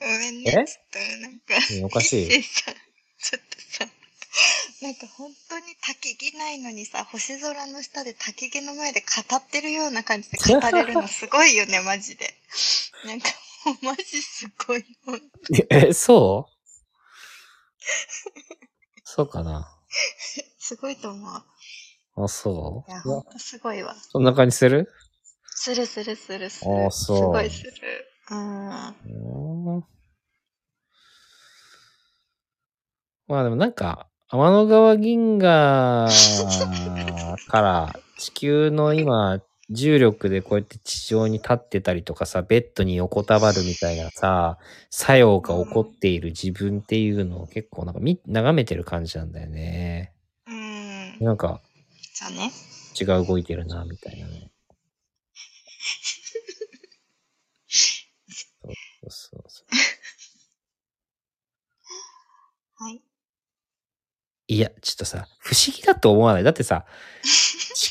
[0.00, 0.56] ごめんえ？
[0.56, 0.64] ね。
[0.66, 1.54] ちょっとなんか。
[1.72, 3.88] うんおかしい ちょっとさ、
[4.82, 12.32] なんか本当に焚き木ないのにさ、星空の下で焚き木の前で語ってるような感じで語れるのすごいよね、マジで。
[13.04, 13.28] なんか、
[13.82, 14.84] マジすごい。
[15.70, 16.52] え、そう？
[19.04, 19.66] そうかな
[20.58, 21.42] すごいと思う。
[22.24, 22.90] あ、そう？
[22.90, 23.94] いや、ほんとすごいわ。
[23.94, 24.90] そんな感じする？
[25.46, 26.86] するするするする。
[26.86, 27.72] あそうすごいする。
[28.30, 29.88] うん
[33.26, 36.08] まあでもなんか、天の川銀河
[37.46, 39.40] から地球の今、
[39.70, 44.58] 重力でこうやって地上に立ってたりとかさ、ベッドに横たわるみたいなさ、
[44.90, 50.12] 作用が起こっている自分っていうのを結構なんか見、眺めてる感じなんだよね。
[50.46, 51.18] うん。
[51.20, 51.60] なんか
[52.14, 52.50] じゃあね。
[53.00, 54.50] 違う動いてるな、みたいなね。
[59.02, 59.66] そうそうそう。
[62.76, 63.02] はい。
[64.50, 66.42] いや、ちょっとさ、不思議だと思わない？
[66.42, 66.86] だってさ、
[67.22, 67.47] 地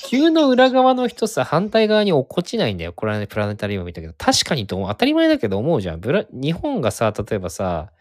[0.08, 2.94] 球の裏側の人さ、反対側に落っこちないんだよ。
[2.94, 4.88] これはね、プラネタリウム見たけど、確かにと思う。
[4.90, 6.00] 当たり前だけど思うじゃん。
[6.00, 7.92] ブラ日本がさ、例えばさ、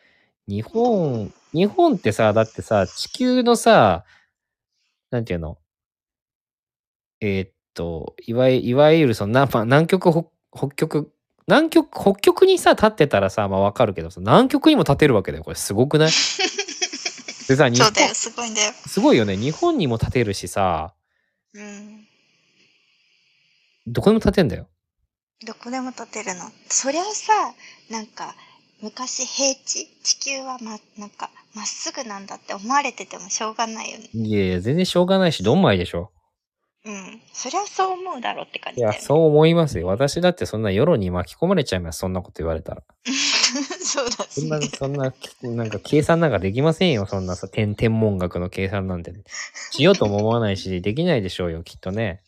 [0.48, 4.04] 日本、日本ってさ、だってさ、地球のさ、
[5.10, 5.58] なんていうの？
[7.20, 11.12] えーっと、いわゆいわゆるその、なまあ、南極北、北極、
[11.48, 15.44] 南極、北極にさ、立ってたらさ、まあわかるけどさ、南極にも立てるわけだよ。
[15.44, 16.10] これすごくない？
[17.48, 18.72] でさ、日本そうだよ、すごいんだよ。
[18.86, 19.36] すごいよね。
[19.36, 20.92] 日本にも立てるしさ、
[21.56, 22.06] うん。
[23.86, 24.68] どこでも立てんだよ。
[25.46, 26.50] どこでも立てるの。
[26.68, 27.32] そりゃさ、
[27.90, 28.34] なんか、
[28.82, 34.08] 昔平地地球はま、なんか、まっすぐなんだって思われててもしょうがないよね。
[34.12, 36.10] いやいや、全然しょうがないし、どんまいでしょ。
[36.84, 37.20] うん。
[37.32, 39.04] そりゃそう思うだろうって感いじだよ、や、ね。
[39.04, 39.86] そう思いますよ。
[39.86, 41.98] 私だってそんな世論に巻き込まれちゃいます。
[42.00, 42.82] そんなこと言われたら。
[43.84, 44.60] そうだそんな。
[44.62, 47.06] そんな、なんか計算なんかできませんよ。
[47.06, 49.12] そんなさ、天、天文学の計算なんて。
[49.70, 52.22] しようとも思わないし、 できないでしょうよ、きっとね。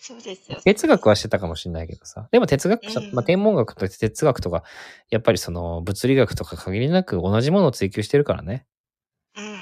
[0.00, 0.60] そうですよ。
[0.64, 2.28] 哲学はしてたかもしれないけどさ。
[2.32, 4.64] でも哲学者、うんまあ、天文学と哲学とか、
[5.10, 8.66] やっぱりその物理学とか限りなく同じものを追求してるからね。
[9.36, 9.58] うん、うん、うん、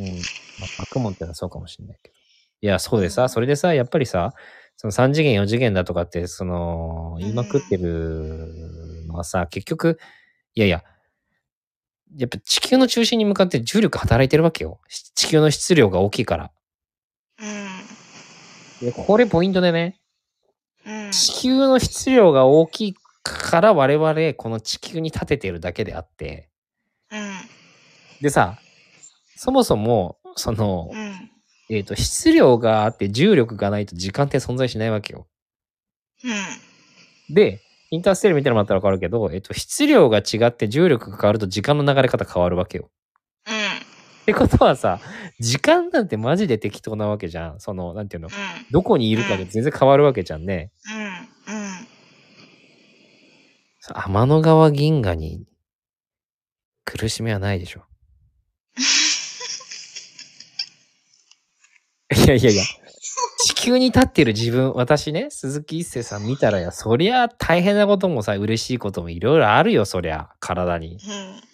[0.00, 0.08] うん。
[0.08, 0.16] うん。
[0.16, 2.14] まあ、学問ってのはそうかもしれないけど。
[2.64, 4.34] いや、そうでさ、それでさ、やっぱりさ、
[4.82, 8.48] その3次元、4次元だとかって、その、言いまくってる
[9.06, 10.00] のはさ、結局、
[10.56, 10.82] いやいや、
[12.16, 14.80] やっぱ地球の中心に向かって重力働いてるわけよ。
[14.88, 16.50] し地球の質量が大きいから。
[18.80, 20.00] でこれポイントでね、
[20.84, 21.10] うん、うん。
[21.12, 26.50] 地球の質量が大きいから我々この地球に立ててるだけであって、
[27.12, 27.20] うん、
[28.20, 28.58] でさ、
[29.36, 31.31] そもそも、その、うん、
[31.74, 35.26] えっ、と、質量があって重力がないと時間って存在しないわけよ。
[36.22, 36.28] う
[37.30, 37.34] ん。
[37.34, 42.90] で、インターステル見てもらったらわかるけど、えっ、と、質量が違って重力が変わると時間の流れ方変わるわけよ。
[43.48, 43.58] うん、っ
[44.26, 45.00] てことはさ、
[45.40, 47.60] 時間なんてマジで適当なわけじゃん。
[47.60, 48.32] その、なんていうの、うん、
[48.70, 50.72] どこにいるかで全然変わるわけじゃんね。
[51.48, 51.86] うん、うん。
[53.80, 55.44] さ天の川銀河に
[56.84, 57.84] 苦しみはないでしょ。
[62.12, 62.62] いやいやいや、
[63.44, 70.30] 地球に立ってる自分、私ね、鈴木一世さん見たらや、そりゃ大変なこともさ、嬉しいこともいろいろあるよ、そりゃ。
[70.40, 70.94] 体に。
[70.94, 70.98] うん。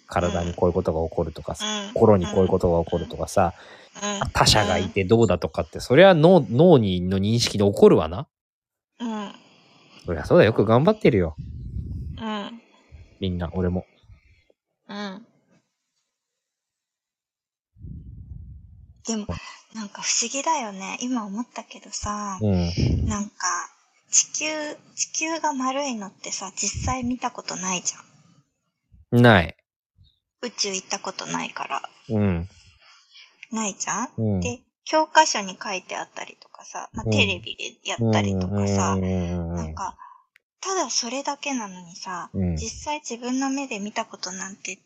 [0.07, 3.53] 体にこういうことが起こるとかさ、うん心にこういうことが起こるとかさ、
[4.01, 4.29] うん。
[4.31, 8.27] 他者がいてどうだとかって、そりゃ脳、脳にの認識で起こるわな。
[8.99, 9.31] うん。
[10.05, 11.35] そりゃそうだよ、よく頑張ってるよ。
[12.21, 12.61] うん。
[13.19, 13.85] みんな、俺も。
[14.87, 15.25] うん。
[19.07, 19.25] でも、
[19.73, 20.97] なんか不思議だよね。
[21.01, 23.05] 今思ったけどさ、うん。
[23.05, 23.31] なんか、
[24.09, 24.45] 地球、
[24.95, 29.21] 地球が丸いのってさ、実際見たことないじゃん。
[29.21, 29.55] ない。
[30.41, 31.81] 宇宙行ったことないから。
[32.09, 32.49] うん。
[33.51, 34.39] ないじゃん、うん。
[34.39, 39.97] で、教科書に書いてあったりとかさ、まあ、うんテレビでやったりとかさ、うんなんか、
[40.61, 44.79] ただそれだけなのにさ、うん実際自分の目で見たことなんて、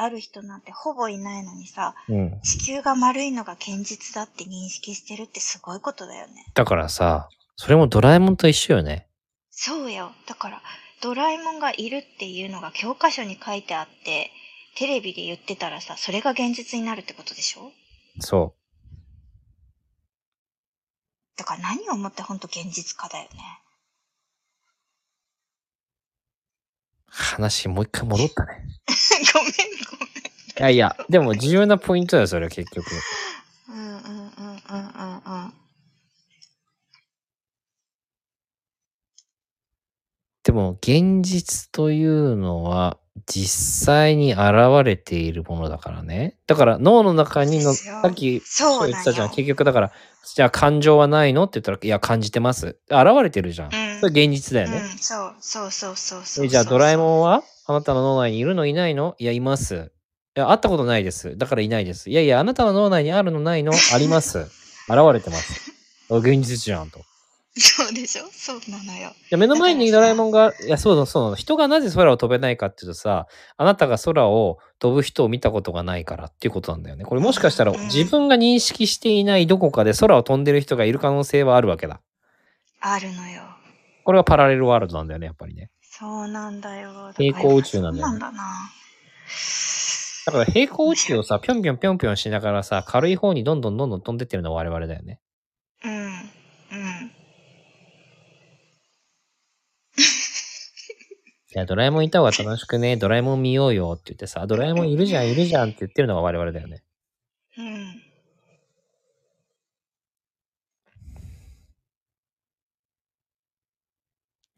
[0.00, 2.40] ある人なんてほぼいないのにさ、うん。
[2.42, 6.46] 地球が丸いのが現実だって認識してるってすごいことだよね。
[6.54, 9.08] だからさ、それもドラえもんと一緒よね。
[9.50, 10.12] そうよ。
[10.26, 10.62] だから、
[11.02, 14.30] ドラえもんがいるっていうのが教科書に書いてあって、
[14.76, 17.72] テレビで言ってたらさ、それが現実になるってことでしょ？
[18.20, 18.54] そ
[21.36, 23.28] だから何をもってほんと現実化だよね。
[27.18, 28.64] 話もう一回戻ったね。
[29.34, 29.52] ごめんご
[30.60, 32.90] いやいや、でも重要なポイントだよ、それは結局。
[33.68, 33.78] めん。
[33.78, 35.52] うんうんうんうんうんうん。
[40.42, 42.96] でも、現実というのは、
[43.26, 44.42] 実際に現
[44.84, 46.36] れているものだからね。
[46.46, 49.26] だから脳の中にの、さっき言ってたじゃん。
[49.26, 49.32] よ。
[49.34, 49.92] 結局だから、
[50.34, 51.44] じゃあ感情はないの？
[51.44, 52.78] って言ったら、いや、感じてます。
[52.90, 53.74] 現れてるじゃん。
[53.74, 54.78] うんそれ現実だよね。
[54.78, 56.44] うん、そうそうそうそうそう。
[56.44, 57.42] えじゃあドラえもんは？
[57.66, 58.66] あなたの脳内にいるの？
[58.66, 59.14] いないの？
[59.18, 59.92] いや、います。
[60.36, 61.36] いや、会ったことないです。
[61.36, 62.10] だからいないです。
[62.10, 63.72] いやいや、あなたの脳内にあるのないの？
[63.94, 64.38] あります。
[64.88, 65.72] 現れてます。
[66.10, 67.00] あ現実じゃんと。
[67.56, 68.24] いそうでしょ？
[68.32, 69.10] そうなのよ。
[69.30, 71.36] や、目の前にドラえもんが、いや、そうだ、そうなの。
[71.36, 73.26] 人がなぜ空を飛べないかっていうとさ、
[73.56, 77.04] あなたが空を飛ぶ人を見たことがないからっていうことなんだよね。
[77.04, 82.00] これもしかしたらうん自分が認識していないどこかで空を飛んでる人がいる可能性はあるわけだ。
[82.80, 83.42] あるのよ。
[84.08, 85.68] これがパラレルワールドなんだよね、やっぱりね。
[85.82, 87.12] そうなんだよ。
[87.14, 88.42] 平行宇宙なんだよねだな。
[90.24, 95.20] だから平行宇宙をさ、ぴょんぴょんぴょんぴょんしながらさ、軽い方にどんどんどんどん飛んでってるのは我々だよね。
[95.84, 95.92] うん。
[95.92, 96.10] うん。
[101.50, 106.82] いや、ドラえもんいた方が楽しくね、ドラえもん見ようよって言ってさ、ドラえもんいるじゃん、いるじゃんって言ってるのが我々だよね。
[107.58, 108.07] うん。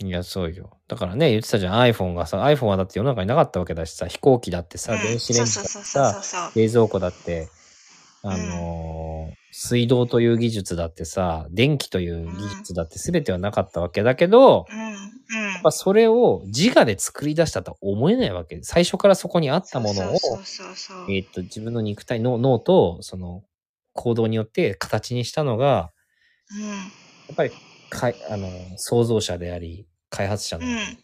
[0.03, 0.79] いや、そうよ。
[0.89, 6.59] だからね、言ってたじゃん、iPhone がさ、iPhone はだって世の中になかったわけだしさ、飛行機だってさ、うん電子レンジだってそうそうそうさ、そうそう。
[6.59, 7.49] 冷蔵庫だって、
[8.23, 14.79] あのー水道という技術だってさ、電気という技術だって全てはなかったわけだけど、うん。
[14.79, 15.53] うん。
[15.53, 18.61] やっぱそれを自我で作り出したとは思えないわけ。
[18.63, 21.11] 最初からそこにあったものを、そうそうそうそう。
[21.13, 23.43] えーっと、自分の肉体の脳と、その、
[23.93, 25.91] 行動によって形にしたのが、
[26.57, 26.69] うん。
[26.69, 26.75] や
[27.33, 27.51] っぱり、
[27.91, 30.99] かい、あの、創造者であり、開発者なんだよね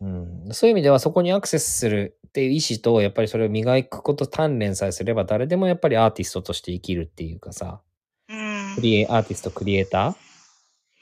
[0.00, 0.46] うん。
[0.46, 0.54] うん。
[0.54, 7.80] そういう意味では、そこにアクセスするっていう意思と、やっぱりそれを磨くこと鍛錬さえすれば、誰でもやっぱりアーティストとして生きるっていうかさ、
[8.28, 8.74] うん。
[8.74, 10.16] クリエ、アーティスト、クリエイタ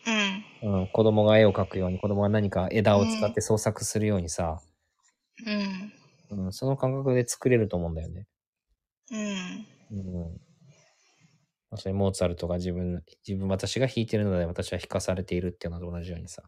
[0.07, 0.11] う
[0.67, 0.69] ん。
[0.71, 0.87] ーうん。
[0.87, 4.61] 子供が絵を描くように、子供が何か枝を使って創作するようにさ、
[6.31, 6.45] うん。
[6.45, 8.27] うん、その感覚で作れると思うんだよね。
[9.11, 9.67] うん。
[9.91, 10.41] うん。
[11.75, 16.45] まあそれモーツァルトが自分、自分、私が弾いてるので私は弾かされているっていうのと同じようにさ。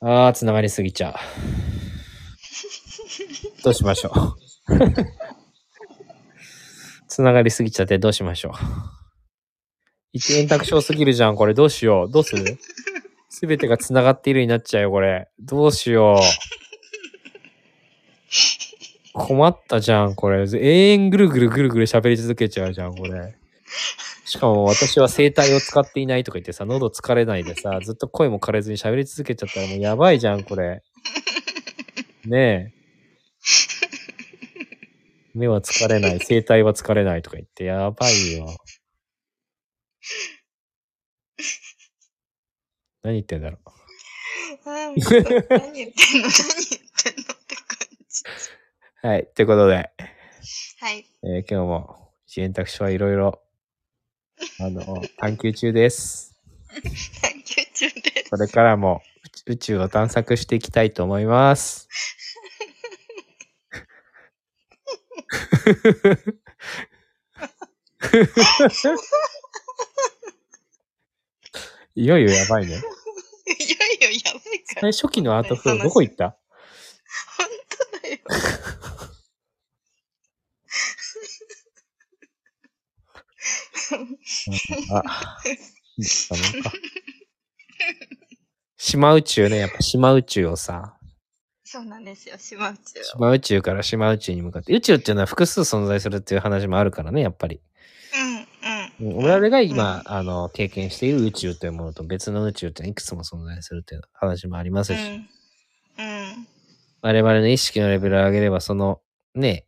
[0.00, 0.08] うん。
[0.08, 1.14] あー、つながりすぎちゃう。
[3.64, 4.12] どうしましょう。
[7.08, 8.52] つながりすぎちゃってどうしましょう。
[10.12, 11.54] 一円卓章すぎるじゃん、これ。
[11.54, 12.10] どうしよう。
[12.12, 12.58] どうする？
[13.28, 15.28] すべてがつながっているになっちゃうよ、これ。
[15.40, 16.18] どうしよう。
[19.18, 20.46] 困ったじゃん、これ。
[20.48, 23.36] 永遠ぐるぐるぐるぐる喋り続けちゃうじゃん、これ。
[24.24, 30.82] しかも私は声帯を使っていないとか言ってさ、喉疲れないでさ、ずっと声も枯れずに喋り続けちゃったらもうやばいじゃん、これ。
[32.24, 32.78] ねえ。
[35.34, 38.46] 目は疲れない、声帯は疲れないとか言って、やばいよ。
[43.02, 43.58] 何言ってんだろ
[44.64, 45.42] 何言ってんの？
[45.56, 46.28] 何言ってんの？
[49.02, 49.20] はい。
[49.20, 49.90] ってことで、
[50.80, 51.06] はい。
[51.24, 53.40] えー今日も支援託書はいろいろ、
[54.60, 56.34] あの、 探求中です。
[57.22, 58.30] 探求中です。
[58.30, 59.02] これからも
[59.46, 61.88] 宇宙を探索していきたいと思います。
[71.94, 72.72] いよいよやばいね。
[72.72, 72.82] いやい
[74.00, 74.80] や、やばいから。
[74.82, 76.36] 最初期のアートフローどこ行った？
[78.12, 78.18] よ。
[84.92, 86.72] あ、ダメか？
[88.76, 90.94] 島宇宙ね、やっぱ島宇宙をさ、
[91.64, 93.04] そうなんですよ、島宇宙を。
[93.04, 97.60] 島宇宙から島宇宙に向かって、宇宙っていうのは複数存在するっていう話もあるからね、やっぱり。
[99.00, 104.98] うん、我々が今、あの、経験している宇宙というものと別の宇宙っていくつも存在するっていう話もありますし。
[107.00, 109.00] 我々の意識のレベルを上げれば、その、
[109.34, 109.66] ね、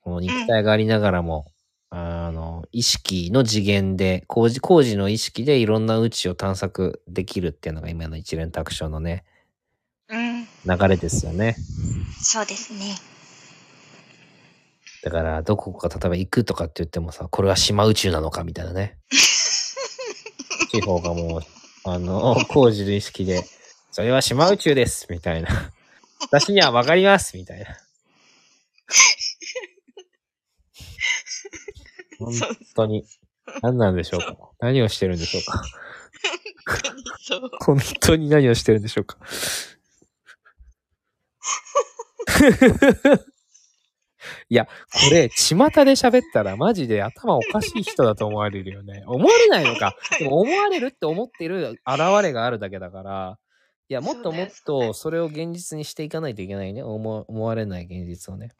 [0.00, 1.46] この肉体がありながらも、
[1.90, 9.24] あの、意識の次元で、工事、工事の意識でいろんな宇宙を探索できるっていうのが今の一連卓章のね、
[10.08, 10.44] うん。
[10.44, 11.56] 流れですよね。
[12.20, 12.96] そうですね。
[15.02, 18.98] だから、どこか例えば行くとかって言ってもさ、これは島宇宙なのかみたいなね。
[20.70, 21.40] 地方がもう、
[21.84, 23.44] あの、工事の意識で、
[23.92, 25.72] それは島宇宙ですみたいな。
[26.20, 27.66] 私にはわかりますみたいな。
[32.18, 32.32] 本
[32.74, 33.04] 当に。
[33.62, 35.62] 何なんでしょうか何をしてるんでしょうか。
[37.64, 39.16] 本当に何をしてるんでしょうか
[44.48, 44.70] いや、こ
[45.10, 49.02] れ、巷で喋ったらマジで頭おかしい人だと思われるよね。
[49.06, 49.96] 思われないのか。
[50.18, 53.38] でも思われるって思ってる現れがあるだけだから、
[53.88, 56.82] いや、もっともっとそれを現実にしていかないといけないね。
[56.82, 58.52] 思思われない現実をね。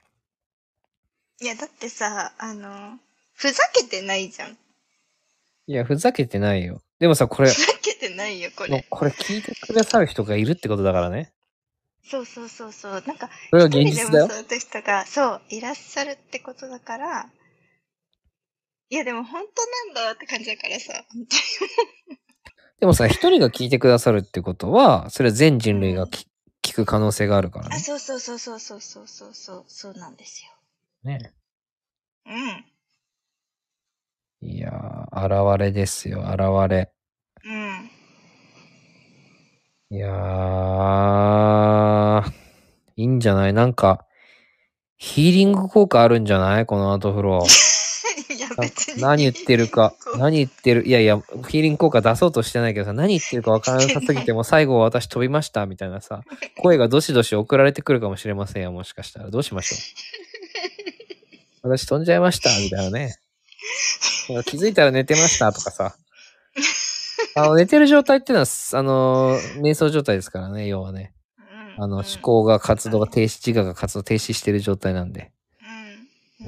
[1.41, 2.99] いや、だってさ、あの、
[3.35, 4.57] ふざけてないじゃん。
[5.66, 6.81] いや、ふざけてないよ。
[7.01, 8.87] でもさ、これふ、ざけてないよ、こもうれ。
[8.89, 11.33] これ聞いてくださる人がいるってことだからね。
[12.05, 12.93] そうそうそうそう。
[12.93, 14.33] なんか、それが一人実だよも。
[14.33, 17.29] そういう人が、そう、いらっしゃるってことだから、
[18.89, 21.37] いや、でも本当なんだよって感じだからさ、本当
[22.14, 22.18] に。
[22.81, 26.27] でもさ、一人が聞いてくださるってことは、それは全人類がき
[26.62, 27.79] 聞く可能性があるからあ、ね。
[27.79, 30.51] そうそうそうそうそうそうそうそう、そうなんですよ。
[31.05, 31.33] ね。
[32.27, 32.64] うん。
[34.51, 36.93] いやー、現れですよ、現れ。
[37.45, 37.91] うん。
[39.89, 42.22] いやー、
[42.97, 43.53] いいんじゃない？
[43.55, 44.05] なんか、
[44.99, 46.66] ヒーリング効果あるんじゃない？
[46.66, 47.47] このアートフロー。
[48.17, 49.03] いや、別に。
[49.03, 56.23] 何言ってるか、何言ってる、いやいや、ヒーリング効果出そうとしてないけどさ、何言ってるかわからなさすぎても、最後は私飛びました、みたいなさ、
[56.59, 59.31] 声がどしどし送られてくるかもしれませんよ、もしかしたら。
[59.31, 59.77] どうしましょ
[61.62, 61.69] う。
[61.69, 63.17] 私飛んじゃいました、みたいなね。
[64.47, 65.97] 気づいたら寝てました、とかさ。
[67.35, 71.12] あの、寝てる状態っていうのは、あの、瞑想状態ですからね、要はね。
[71.39, 75.33] うんあの、思考が活動が停止、自我が活動停止してる状態なんで。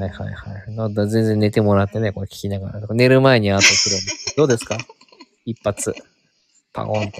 [0.06, 0.12] うん。
[0.12, 0.74] はいはいはい。
[0.74, 2.80] なんだ全然寝てもらってね、これ聞きながら。
[2.94, 4.36] 寝る前にアートフロー。
[4.36, 4.78] どうですか？
[5.44, 5.94] 一発。
[6.72, 7.18] パコーンと。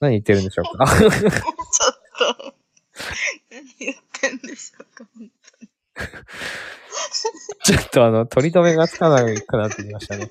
[0.00, 0.86] 何言ってるんでしょうか？
[0.86, 2.54] ちょっと。
[3.50, 5.30] 何言ってんでしょうか、本
[7.64, 10.30] ちょっとあの、取り留めがつかなくなってきましたね。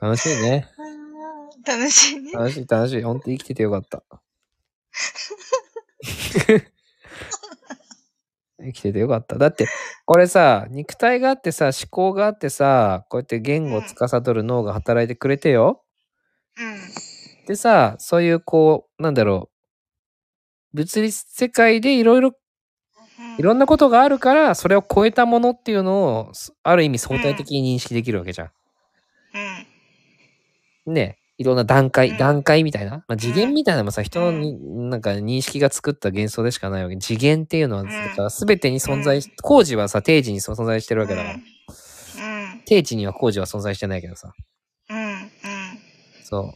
[0.00, 0.68] 楽しいね。
[1.64, 2.32] 当に楽しいね。
[2.32, 3.02] 楽しい楽しい。
[3.02, 4.02] ほんと生きててよかった。
[8.58, 9.38] 生きててよかった。
[9.38, 9.66] だって、
[10.04, 15.82] これさ、肉体があってさ、思考があってさ、こうやって言語を司る脳が働いてくれてよ。
[16.58, 17.46] うん。
[17.46, 19.50] でさ、そういうこう、なんだろ
[20.72, 22.32] う、物理世界でいろいろ、
[23.38, 28.50] いろんなことがあるから、それを超えたものっていうのを、すある意味相対的に認識できるわけじゃん。
[30.86, 30.94] うん。
[30.94, 33.04] ねいろんな段階、うん段階みたいな？
[33.06, 36.96] まあ、次元みたいなのもさ、人のに、なんか認識が作った幻想でしかないわけ。
[36.96, 41.34] 次元っていうのは、うんだから全てに存在し、工事はさ、定時に存在してるわけだから。
[41.34, 41.42] うん。
[42.64, 44.32] 定時には工事は存在してないけどさ。
[46.24, 46.54] そ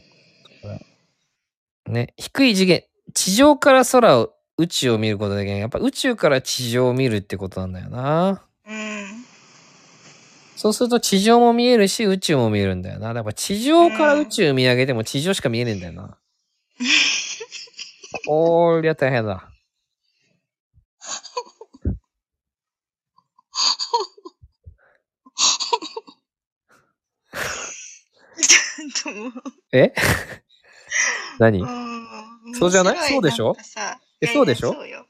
[1.87, 1.91] う。
[1.91, 2.83] ね、低い次元、
[3.13, 8.43] 地上から空を、宇宙を見ることだけど、やっぱ宇宙から地上を見るってことなんだよな。
[10.57, 10.61] うん。
[10.61, 13.13] そうすると地上も見えるし、宇宙も見えるんだよな。
[13.13, 16.17] だから地上から宇宙見上げても地上しか見えねえんだよな。
[18.27, 19.47] おーりゃ大変だ。
[28.41, 29.31] ちょっともう。
[29.71, 29.93] え？
[31.39, 31.61] 何？
[31.61, 32.07] うん
[32.53, 33.09] そうじゃない？
[33.09, 33.55] そうでしょ？
[34.21, 34.73] えそうでしょ？
[34.73, 35.05] そうよ。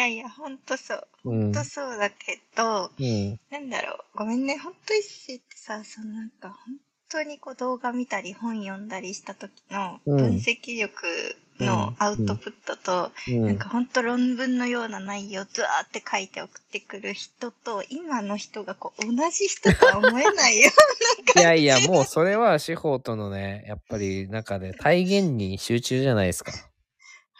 [0.00, 1.08] いやいや、ほんとそう。
[1.26, 3.38] うんほんとそうだけど、うん。
[3.50, 4.18] なんだろう。
[4.18, 4.56] ごめんね。
[4.56, 6.76] ほんと一世ってさ、そのなんか、本
[7.10, 13.46] 当にこう動画見たり本読んだりした時のうん分析力のアウトプットと、うん。
[13.46, 20.70] なんかほんと論文のような内容ずわーって書いて送ってくる人と、今の人がこう同じ人とは思えないよ。
[21.36, 26.69] いやいや、もうそれは司法とのね、やっぱり中で体現に集中じゃないですか。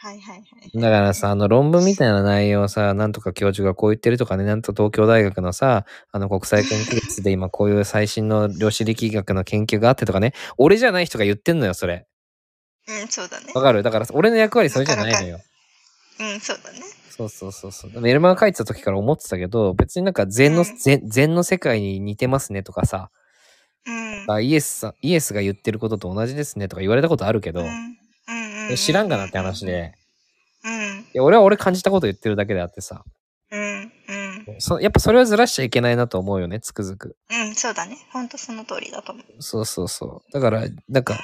[0.02, 0.42] はいはいは
[0.72, 0.80] い。
[0.80, 12.06] だからさ、あの論文みたいな内容をさ、なんとか教授がこう言ってるとかね、なんと東京大学のさ、あの国際研究室で今こういう最新の量子力学の研究があってとかね、俺じゃない人が言ってんのよ、それ。
[12.88, 13.52] うん、そうだね。
[13.54, 13.82] わかる？
[13.82, 15.38] だから俺の役割それじゃないのよ。
[16.18, 16.78] うん、そうだね。
[17.10, 18.00] そうそうそうそう。
[18.00, 23.10] メルマガ書いてた時から思ってたけど、別になんか禅の、うん禅禅の世界に似てますねとかさ、
[23.86, 24.24] うん。
[24.32, 27.99] あイエスさん、イエスが言ってることと同じですねとか言われたことあるけど、うん
[28.64, 29.66] うんうん、知らんがなって話。
[29.66, 29.94] で、
[30.64, 31.00] うん。
[31.00, 33.04] いや俺は俺感じたこと言ってるだけであってさ、
[33.50, 33.92] うん。
[34.48, 34.60] うん。
[34.60, 37.16] そやっぱそれはずらしちゃいけないなと思うよね、つくづく。
[37.30, 37.96] うん、そうだね。
[38.12, 39.42] ほんとその通りだと思う。
[39.42, 40.32] そうそうそう。
[40.32, 41.18] だから、なんか、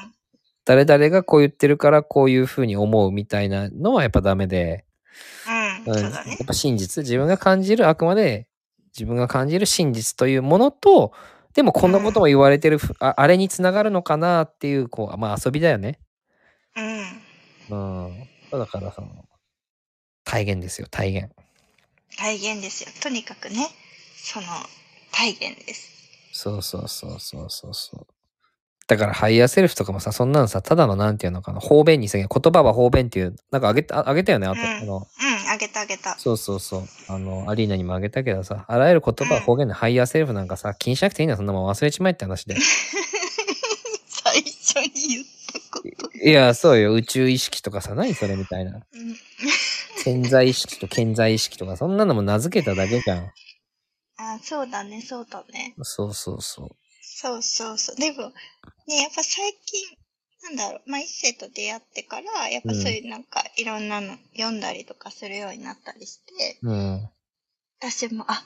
[0.65, 4.85] 誰々がこう言ってるからこういうふうに思うみたいなのはやっぱダメで、
[5.87, 6.37] うん、うんそうだねや。
[6.43, 8.49] っぱ真実、自分が感じる、あくまで
[8.97, 11.13] 自分が感じる真実というものと、
[11.55, 16.01] でもこんなことも言われてる、ああれにつながるのかなっていう、こう、まあ遊びだよね。
[16.77, 17.05] うん。
[17.71, 18.29] うん。
[18.51, 19.25] だからその、
[20.25, 21.31] 体現ですよ、体現。
[22.19, 22.91] 体現ですよ。
[23.03, 23.69] とにかくね、
[24.17, 24.47] その、
[25.13, 25.97] 体現です。
[26.33, 28.07] そうそうそうそうそうそう。
[28.89, 36.17] だからハイヤーセルフとかもさ、そんなのさ、ただのなんていうのかな、方便にせん、言葉は方便っていう、なんかあげた、あげたよね、あと、うんあの、うん、あげたあげた。
[36.19, 36.83] そうそうそう。
[37.09, 42.55] あの、アリーナにもあげたけどさ、あらゆる言葉は方便で、ハイヤーセルフなんかさ、気にしなくていいんだよ、そんなもん忘れちまえって話で。
[46.25, 48.73] いや、そうよ、宇宙意識とかさ、何それみたいな。
[48.73, 49.17] うん
[50.07, 53.33] 潜在意識と健在意識とか、そんなのも名付けただけじゃん。
[54.19, 55.75] あ、そうだね、そうだね。
[55.83, 56.77] そうそうそう。
[57.03, 57.97] そうそうそう。
[57.97, 58.33] でも、
[58.87, 59.99] ね、やっぱ最近、
[60.43, 67.11] なんだろう、まあ、一世と出会ってから、やっぱそういうなんか、いろんなの読んだりとかするようになったりして、うん。
[67.81, 68.45] 私も、あ、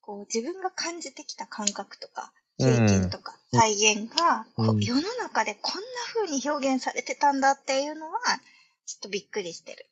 [0.00, 8.20] こう、自分が感じてきた感覚とか、うん経験とか、体験が、こうんう世の中でこんな風に表現されてたんだっていうのは、
[8.86, 9.86] ちょっとびっくりしてる。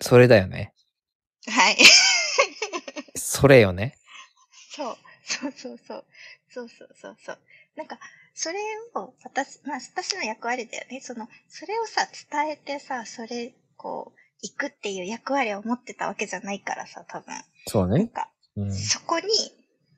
[0.00, 0.72] それだよね。
[1.46, 1.76] はい。
[3.16, 3.96] それよね。
[4.70, 4.96] そう。
[5.24, 6.04] そうそうそう。
[6.50, 7.38] そうそうそうそう。
[7.76, 7.98] なんか、
[8.34, 8.58] それ
[8.94, 11.00] を、私、まあ、私の役割だよね。
[11.00, 17.34] その、それをさ、伝えてさ、それ、こう、行くっていう役割を持ってたわけじゃないからさ、多分。
[17.66, 17.98] そうね。
[17.98, 18.72] なんか、うん。
[18.72, 19.26] そこに、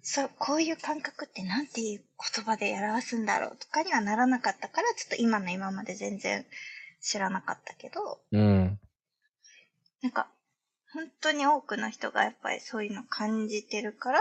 [0.02, 2.02] そう、こういう感覚ってなんていう
[2.34, 6.46] 言葉で表すんだろうとかにはならなかったから、ちょっと今の今まで全然
[7.00, 8.78] 知らなかったけど、うん。
[10.02, 10.28] なんか、
[10.92, 14.20] 本当に多くの人がやっぱりそういうの感じてるから、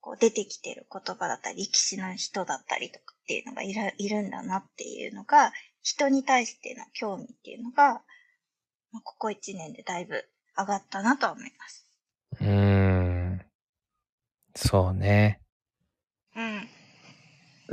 [0.00, 8.02] こう出てきてる言葉だったり、力士の人だったりとかっていうのがいるいるんだなっていうのが、人に対しての興味っていうのが、
[8.92, 10.24] まあここ一年でだいぶ
[10.56, 11.86] 上がったなとは思います。
[12.40, 12.75] うーん。
[14.56, 15.40] そうね。
[16.34, 16.42] う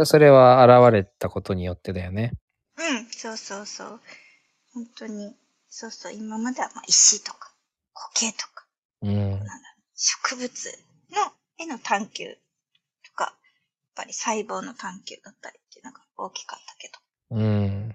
[0.04, 0.06] ん。
[0.06, 2.34] それは現れたことによってだよね。
[2.78, 4.00] うん、そうそうそう。
[4.74, 5.36] 本当に、
[5.70, 7.54] そうそう、今まではまあ石とか、
[7.94, 8.66] 苔とか、
[9.02, 9.40] うん。
[9.96, 10.80] 植物
[11.12, 12.26] の絵の探求
[13.06, 13.34] とか、やっ
[13.96, 16.92] ぱり細胞の探求だったりっていうのが大きかったけ
[17.32, 17.90] うん。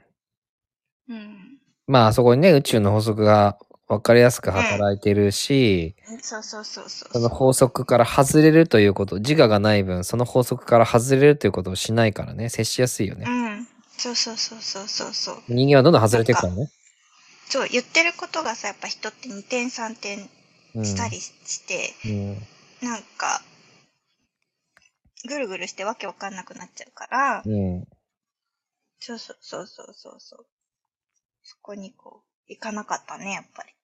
[1.08, 1.14] ど。
[1.14, 1.58] うん。
[1.86, 3.58] まあ、あそこにね、宇宙の法則が
[3.88, 7.12] 分かりやすく働いてるし、そうそうそうそう。
[7.12, 13.24] その法則から外れるということ、自我がない分、その法則から外れるということをしないからね、接しやすいよね。
[13.26, 13.66] うん。
[13.96, 15.42] そうそうそうそうそうそう。
[15.48, 16.70] 人間はどんどん外れていくからね。
[17.48, 20.28] そう、言ってることがさ、やっぱ人って2点3点
[20.74, 20.84] うん。
[20.84, 22.88] したりして、うん。
[22.88, 23.40] なんか、
[25.26, 27.84] ぐるぐるしてわけわかんなくなっちゃうから、うん。
[29.00, 30.46] そうそうそうそうそうそう。
[31.42, 33.77] そこにこう、行かなかったね、やっぱり。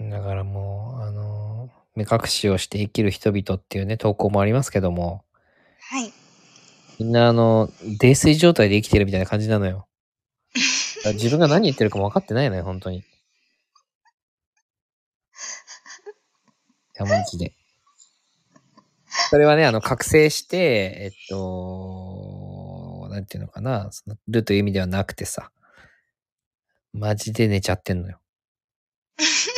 [0.00, 5.24] だからもう、あの、目隠しをして生きる人々っていうね、投稿もありますけども、
[5.80, 6.12] はい。
[6.98, 7.70] みんなあの、
[8.00, 9.86] 泥酔状態で生きてるみたいな感じなのよ。
[10.96, 12.98] だから自分が何言ってるかも分かってないのよ、本当に。
[12.98, 13.02] い
[16.94, 17.54] や、マジで。
[19.30, 25.50] それはね、あの、覚醒して、えっと、なんていうのかな、そのるという意味ではなくてさ、
[26.92, 28.20] マジで寝ちゃってんのよ。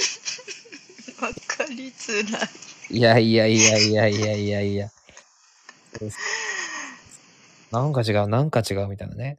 [1.24, 2.48] わかりづらい。
[2.90, 4.90] いやいやいやいやいやいやいや。
[7.70, 9.38] なんか違う、なんか違うみたいなね。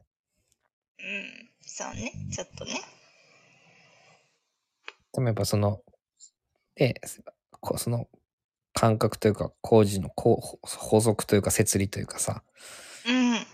[1.00, 1.50] うん。
[1.62, 2.12] そうね。
[2.34, 2.82] ちょっとね。
[5.14, 5.82] でもやっぱその、
[6.76, 7.00] で、
[7.62, 8.08] こうその
[8.74, 12.44] 感覚というか、工事のこう法則というか、摂理というかさ、
[13.08, 13.46] うん。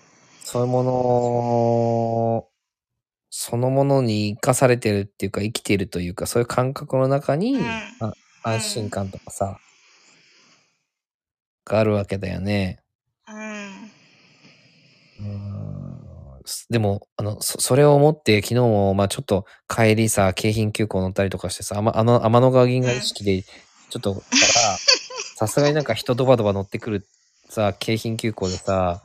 [0.43, 2.47] そういうもの、
[3.29, 7.65] そのものに生かされてるっていうか、生きてるというか、そういう感覚の中に、うん
[7.99, 9.59] あ安心感とかさ、
[11.65, 12.79] があるわけだよね。
[13.27, 13.91] うん。
[15.19, 15.61] うーん
[16.69, 24.77] でも、あの、そそれを思って、昨日も、まあちょっと帰りさ、京浜急行乗ったりとかしてさ、あまあの、天の川銀河意識で、ちょっと、から、
[25.37, 27.05] さすがになんか人ドバドバ乗ってくる
[27.49, 29.03] さ、京浜急行でさ、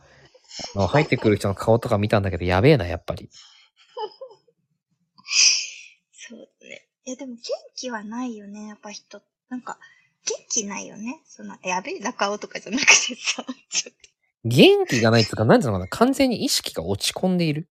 [0.74, 3.28] あの入ってくる人の顔とか見たんだけど、やべえな、やっぱり。
[7.06, 7.40] いや、でも元
[7.76, 9.22] 気はないよね、やっぱ人。
[9.48, 9.78] なんか、
[10.26, 11.20] 元気ないよね。
[11.24, 13.94] その、やべえな顔とかじゃなくてさ、ちょっ
[14.44, 17.68] 元気がないっていうか、なんていうのかな、完全に意識が落ち込んでいる。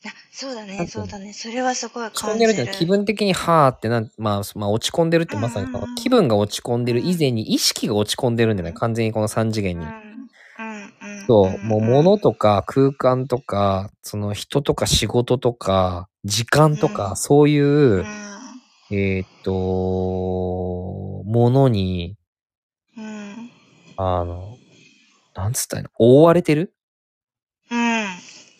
[0.00, 0.08] と。
[0.08, 1.32] あ、そうだね、そうだね。
[1.32, 2.52] それはすごい落ち込感じる。
[2.52, 9.86] んでるっていうのは気分的にはーってなん、まあ、まあ落ち込んでるってまさにうんうんうん気分が落ち込んでる以前に意識が落ち込んでるんだよね、完全にこの3次元に。
[9.86, 9.92] うん。
[9.92, 9.98] うん。
[10.02, 11.26] うん。
[11.26, 18.35] そう、もう物の、とか空間とか、その人とか仕事とか、時間とか、うんそういうう、ん。
[18.90, 22.16] えーっと、ものに、
[22.96, 23.50] うん。
[23.96, 24.56] あの、
[25.34, 26.72] なんつったらいいの覆われてる？
[27.70, 28.06] うん。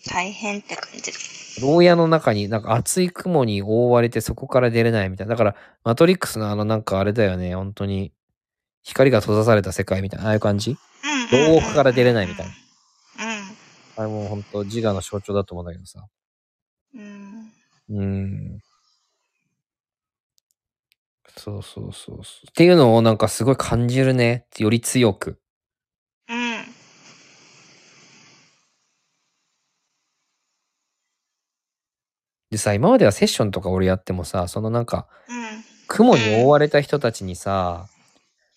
[0.08, 1.18] 大変って感じる。
[1.62, 5.34] 牢屋の中になんか厚い雲に覆われてそこから出れないみたいな。
[5.34, 8.12] だから、マトリックスのあのなんかあれだよね、本当に。
[8.82, 10.72] 光が閉ざされた世界みたいな、ああいう感じ？
[10.72, 10.76] うん。
[11.54, 12.52] 牢獄から出れないみたいな。
[12.52, 12.56] うん。
[13.96, 16.04] あれもう本当自我の象徴だと思うんだけどさ。
[16.94, 17.52] うん。
[17.90, 18.60] うーん。
[21.38, 22.46] そうそうそうそう。
[22.48, 24.46] っていうのをなんかすごい感じるね。
[24.58, 25.38] より強く。
[26.28, 26.36] うん。
[32.50, 35.64] でさ、今まではセッションとか俺やってもさ、そのなんか、うん。
[35.88, 37.86] 雲に覆われた人たちにさ、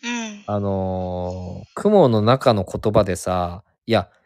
[0.03, 0.43] うん。
[0.47, 4.18] あのー雲の中の言葉でさ、いや、うん。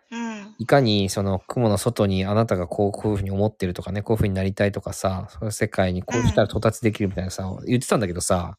[0.57, 8.57] いかにその雲の外にあなたがこうこういうふうに思ってるとかね、こういうふうになりたいとかさ、そういう世界にこうしたら到達できるみたいなさ、言ってたんだけどさ、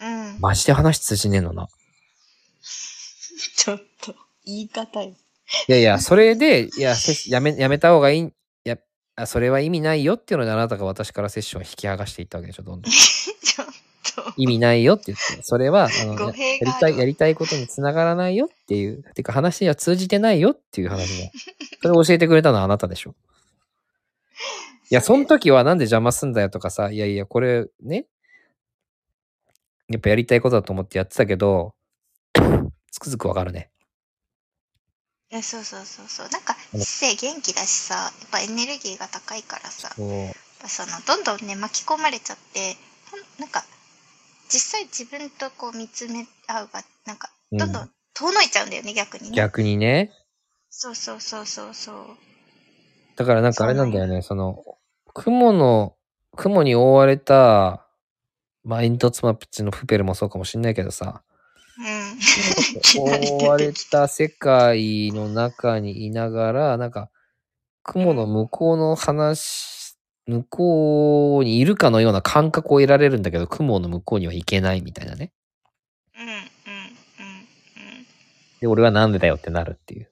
[0.00, 0.40] うん。
[0.40, 1.68] マジで話通じねえのな。
[3.56, 4.14] ちょっと、
[4.44, 5.14] 言い方よ。
[5.68, 6.94] いやいや、それで、いや、
[7.28, 8.30] やめ、やめた方がいい、い
[8.64, 8.78] や、
[9.16, 12.92] あそれは意味ないよっていうのであなたが私からセッションを引き剥がしていったわけでしょ、どんどん。
[14.36, 21.30] 意味ないよって言って、それは、あの語や弊があるやりたい、やりたいことにつながらないよっていう、てか話には通じてないよっていう話が。
[21.82, 23.14] それを教えてくれたのはあなたでしょ。
[24.90, 28.06] いや、その時はなんで邪魔すんだよとかさ、いやいや、これね、
[29.88, 31.74] やっぱやりたいことだと思ってやってたけど、
[32.92, 33.70] つくづくわかるね。
[35.30, 36.28] いや、そうそうそうそう。
[36.30, 39.92] なんか、姿勢元気だしさ、やっぱエネルギーが高いからさ。
[39.98, 42.76] やっぱその、どんどんね、巻き込まれちゃって、
[43.10, 43.62] ほんなんか、
[44.48, 49.36] 実際自分とこう見つめ合うが、なんか、どんどん遠のいちゃうんだよね、逆にね。
[49.36, 50.10] 逆にね。
[50.70, 51.96] そうそうそうそうそう。
[53.16, 54.64] だからなんかあれなんだよね、その、
[55.14, 55.96] 雲の、
[56.36, 57.86] 雲に覆われた、
[58.64, 61.22] まあ、煙突マッチのプペルもそうかもしんないけどさ、
[61.78, 62.18] うん。
[63.40, 67.10] 覆われた世界の中にいながら、なんか、
[67.82, 69.77] 雲の向こうの話、
[70.28, 75.32] 向こうにいるかのような感覚を得られるんだけど、雲の向こうには行けないみたいなね。
[76.14, 76.44] うん、うん、うん、うん。
[78.60, 80.10] で、俺はなんでだよってなるっていう。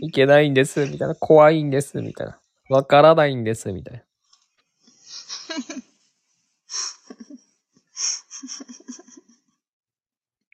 [0.00, 1.14] いけないんです、みたいな。
[1.14, 2.40] 怖いんです、みたいな。
[2.70, 4.02] わからないんです、みたいな。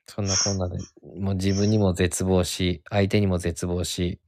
[0.07, 0.77] そんなこんなで、
[1.19, 4.19] もう自分にも絶望し、相手にも絶望し、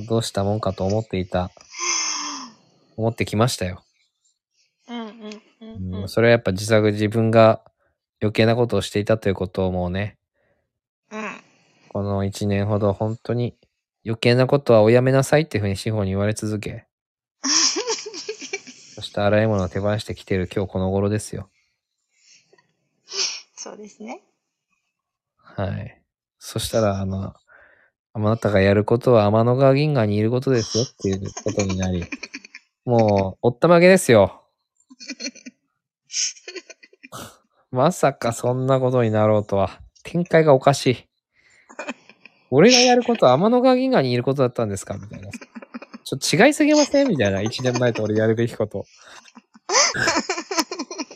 [0.00, 1.50] どうしたもんかと思っていた、
[2.96, 3.84] 思ってきましたよ。
[4.88, 5.12] うん、うん、
[5.60, 7.62] うん、うん、それはやっぱ自作自分が
[8.20, 10.16] 余計なことをしていたということをもうね、
[11.10, 11.22] うん。
[11.88, 13.54] この一年ほど本当に
[14.04, 16.86] 余計なことはおやめなさいっていうふうに司法に言われ続け、
[17.42, 21.50] そしてあらゆるものを手放してきている今日この頃ですよ。
[23.54, 24.22] そうですね。
[25.36, 26.02] はい。
[26.38, 27.34] そしたら、あの、
[28.14, 32.04] あなたがやることは天の川銀河にいることですよっていうことになり、
[32.84, 34.42] もう、おったまげですよ。
[37.70, 39.80] まさかそんなことになろうとは。
[40.04, 41.08] 展開がおかしい。
[42.50, 44.94] 俺がやることは天の川銀河にいることだったんですか？
[44.98, 45.30] みたいな。
[46.04, 47.08] ちょっと違いすぎません？
[47.08, 47.40] みたいな。
[47.40, 48.84] 一年前と俺やるべきこと。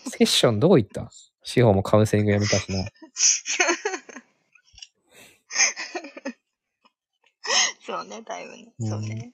[0.09, 1.11] セッションどういった？
[1.43, 2.85] 司法もカウンセリングやめたしな。
[7.87, 8.73] そうね、だいぶね。
[8.81, 9.33] うんそうね。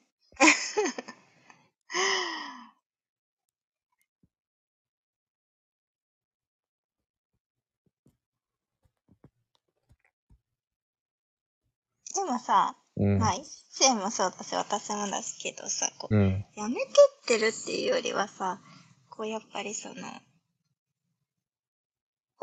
[12.04, 13.18] じ でもさ、うん。
[13.18, 16.44] まあ、一世もそうだし、私もだしけどさ、こう、うん。
[16.54, 16.90] やめて
[17.22, 18.60] ってるっていうよりはさ、
[19.08, 19.94] こうやっぱりその、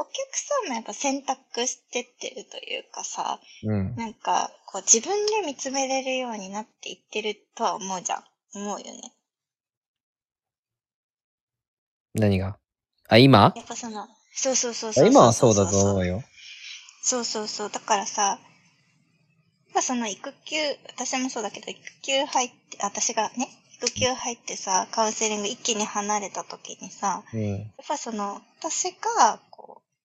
[0.02, 3.96] お客さんもやっぱ選択してってるというかさ、うん。
[3.98, 8.24] なんか、こう自分で見つめれるようになっていってるとは思うじゃん。
[8.56, 9.14] 思うよね。
[12.16, 12.58] 何が？
[13.10, 13.52] あ、今？
[13.58, 16.14] やっぱその、そうそうそうそう今はそうだと思うよ。
[16.18, 16.24] よ。
[17.04, 17.70] そうそうそう。
[17.70, 18.40] だからさ、やっ
[19.74, 20.56] ぱその育休、
[20.88, 23.50] 私もそうだけど、育休入って、私がね、
[23.82, 27.58] 育休入ってさ、カウンセリング一気に離れた時にさ、うん。
[27.58, 29.42] やっぱその、私が、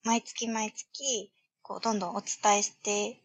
[0.04, 1.30] 毎月毎月、
[1.62, 3.18] こう、どんどんお伝えして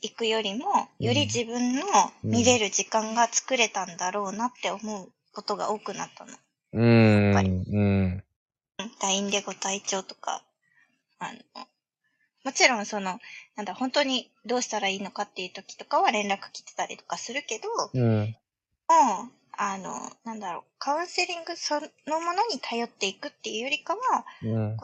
[0.00, 1.86] いくよりも、より自分の
[2.24, 6.32] 見れる時間が作れたんだろうなって思うことが多くなったの。
[6.72, 7.24] うーん。
[7.26, 8.24] やっぱりうん。
[9.02, 10.42] LINE でご体調とか、
[11.20, 11.66] あの、
[12.44, 13.20] もちろんその、
[13.54, 18.36] なんだ、本当にどうしたらいいのかっていう時とかは連絡来てたりとかするけど、もう、うん。
[19.58, 19.94] あの、
[20.24, 24.76] なんだろう、カウンセリングそのものに頼っていくっていうよりかは、うん。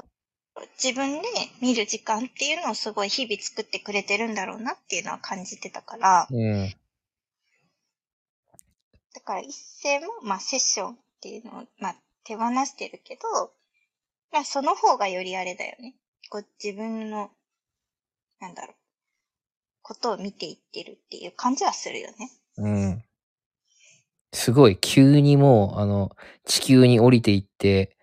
[0.82, 1.28] 自分で
[1.60, 6.74] 見る時間っていうのをすごい日々作ってくれてるんだろうなっていうのは感じてたから、うん。
[9.14, 13.52] だから一斉も、まあセッションっていうのを、まあ手放してるけど、
[14.32, 15.94] まあその方がよりあれだよね。
[16.28, 17.30] こう自分の、
[18.40, 18.76] なんだろう、
[19.82, 22.30] ことを見ていってるっていう感じはするよね。
[22.58, 23.04] うん。
[24.32, 26.10] すごい、急にもう、あの、
[26.44, 27.96] 地球に降りていって、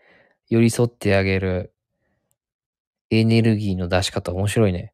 [0.47, 1.73] 寄り添ってあげる
[3.11, 4.94] エネルギーの出し方面白いね。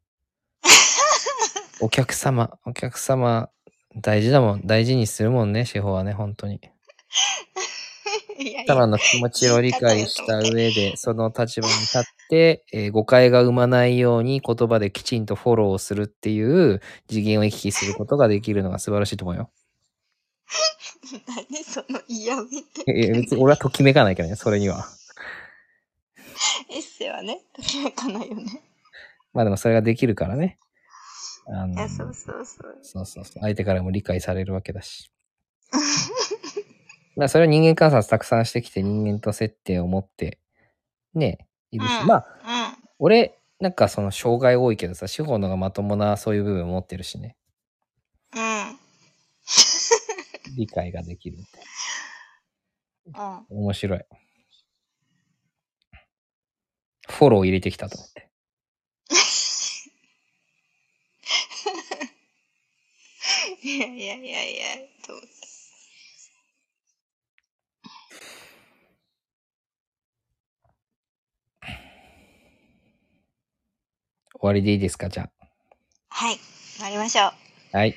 [1.82, 3.50] お客様、お客様、
[3.96, 6.60] 大事だもん、大事にするもんね、司法はね、本当に。
[8.38, 19.50] いやい様や、の気持ちを理解した上で、その立場に立って、えー誤解が生まないように言葉できちんとフォローをするっていう次元を行き来することができるのが素晴らしいと思うよ。
[21.28, 22.92] 何その嫌味って。
[22.92, 24.86] いや別に俺はときめかないけどね、それには。
[26.70, 28.62] エッセはね、ときめかないよね。
[29.34, 30.58] まあでもそれができるからね。
[31.48, 32.80] あのいや、そうそうそう。
[32.82, 33.42] そうそうそう。
[33.42, 35.12] 相手からも理解されるわけだし。
[37.16, 40.40] まあそれは人間観察たくさんしてきて人間と接点を持って、
[41.14, 42.02] ね、いるし。
[42.02, 42.90] うんまあ、うん。
[43.00, 47.38] 俺、なんかその障害多いけどさ、司法のがまともなそういう部分を持ってるしね。
[48.36, 48.78] うん。
[50.58, 51.38] 理解ができる
[53.08, 53.14] うん。
[53.14, 53.46] な。
[53.50, 54.06] 面白い。
[57.16, 58.30] フォロー入れてきたと思って。
[63.64, 64.66] いやいやいやいや、
[65.08, 65.30] と思って。
[74.34, 75.08] 終わりでいいですか？
[75.08, 75.30] じゃ
[76.10, 76.38] はい。
[76.82, 77.32] なりましょう。
[77.72, 77.78] あ。
[77.78, 77.96] はい。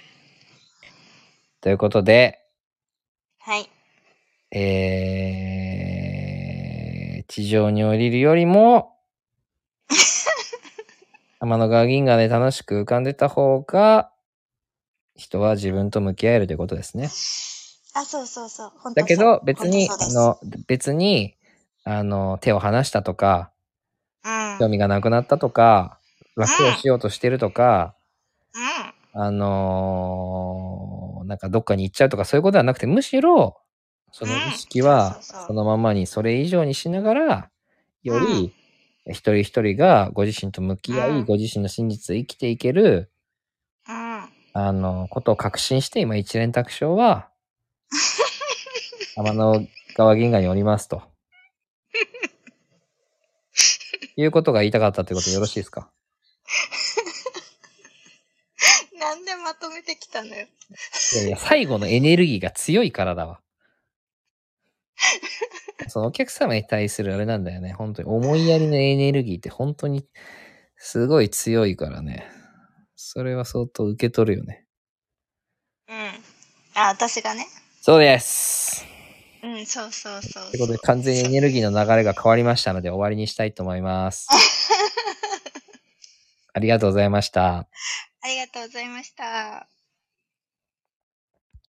[1.61, 2.39] ということで、
[3.41, 3.69] はい。
[4.57, 8.95] えー、地上に降りるよりも、
[11.41, 14.13] 天の川銀河で楽しく浮かんでた方が、
[15.17, 17.09] 人は自分と向き合えるということですね。
[17.95, 18.73] あ、そうそうそう。
[18.95, 21.37] だけど、別に、あの、別に、
[21.85, 23.53] あの、手を離したとか、
[24.25, 24.59] うん。
[24.59, 25.99] 興味がなくなったとか、
[26.37, 27.97] 楽をしようとしてるとか、
[28.55, 28.95] うん。
[29.13, 33.61] あのーなんかどっかに行っちゃうとかそういうことではなくて、むしろ、
[34.13, 37.51] その意識うんはそのままにそれ以上にしながら、
[38.03, 38.55] より
[39.13, 43.11] 一人一人がご自身と向き合い、うんご自身の真実を生きていける、
[43.89, 44.29] うん。
[44.55, 47.29] あの、ことを確信して、今一連卓章は、
[49.17, 49.67] 天の
[49.97, 51.03] 川銀河におりますと。
[54.17, 55.91] いうことが言いたかったということでよろしいですか？
[58.99, 60.47] なんでまとめてきたのよ。
[61.15, 63.41] いやいや、最後のエネルギーが強いからだわ。
[65.87, 67.73] そのお客様に対するあれなんだよね。
[67.73, 70.05] 本当に思いやりのエネルギーって本当に
[70.77, 72.29] すごい強いからね。
[72.97, 74.67] それは相当受け取るよね。
[75.89, 75.95] うん。
[76.75, 77.47] あ、私がね。
[77.81, 78.85] そうです。
[79.43, 84.27] うん、そうそうそうということで完全にエネルギーの流れが変わりましたので終わりにしたいと思います。
[86.53, 87.69] ありがとうございました。
[88.21, 89.69] ありがとうございました。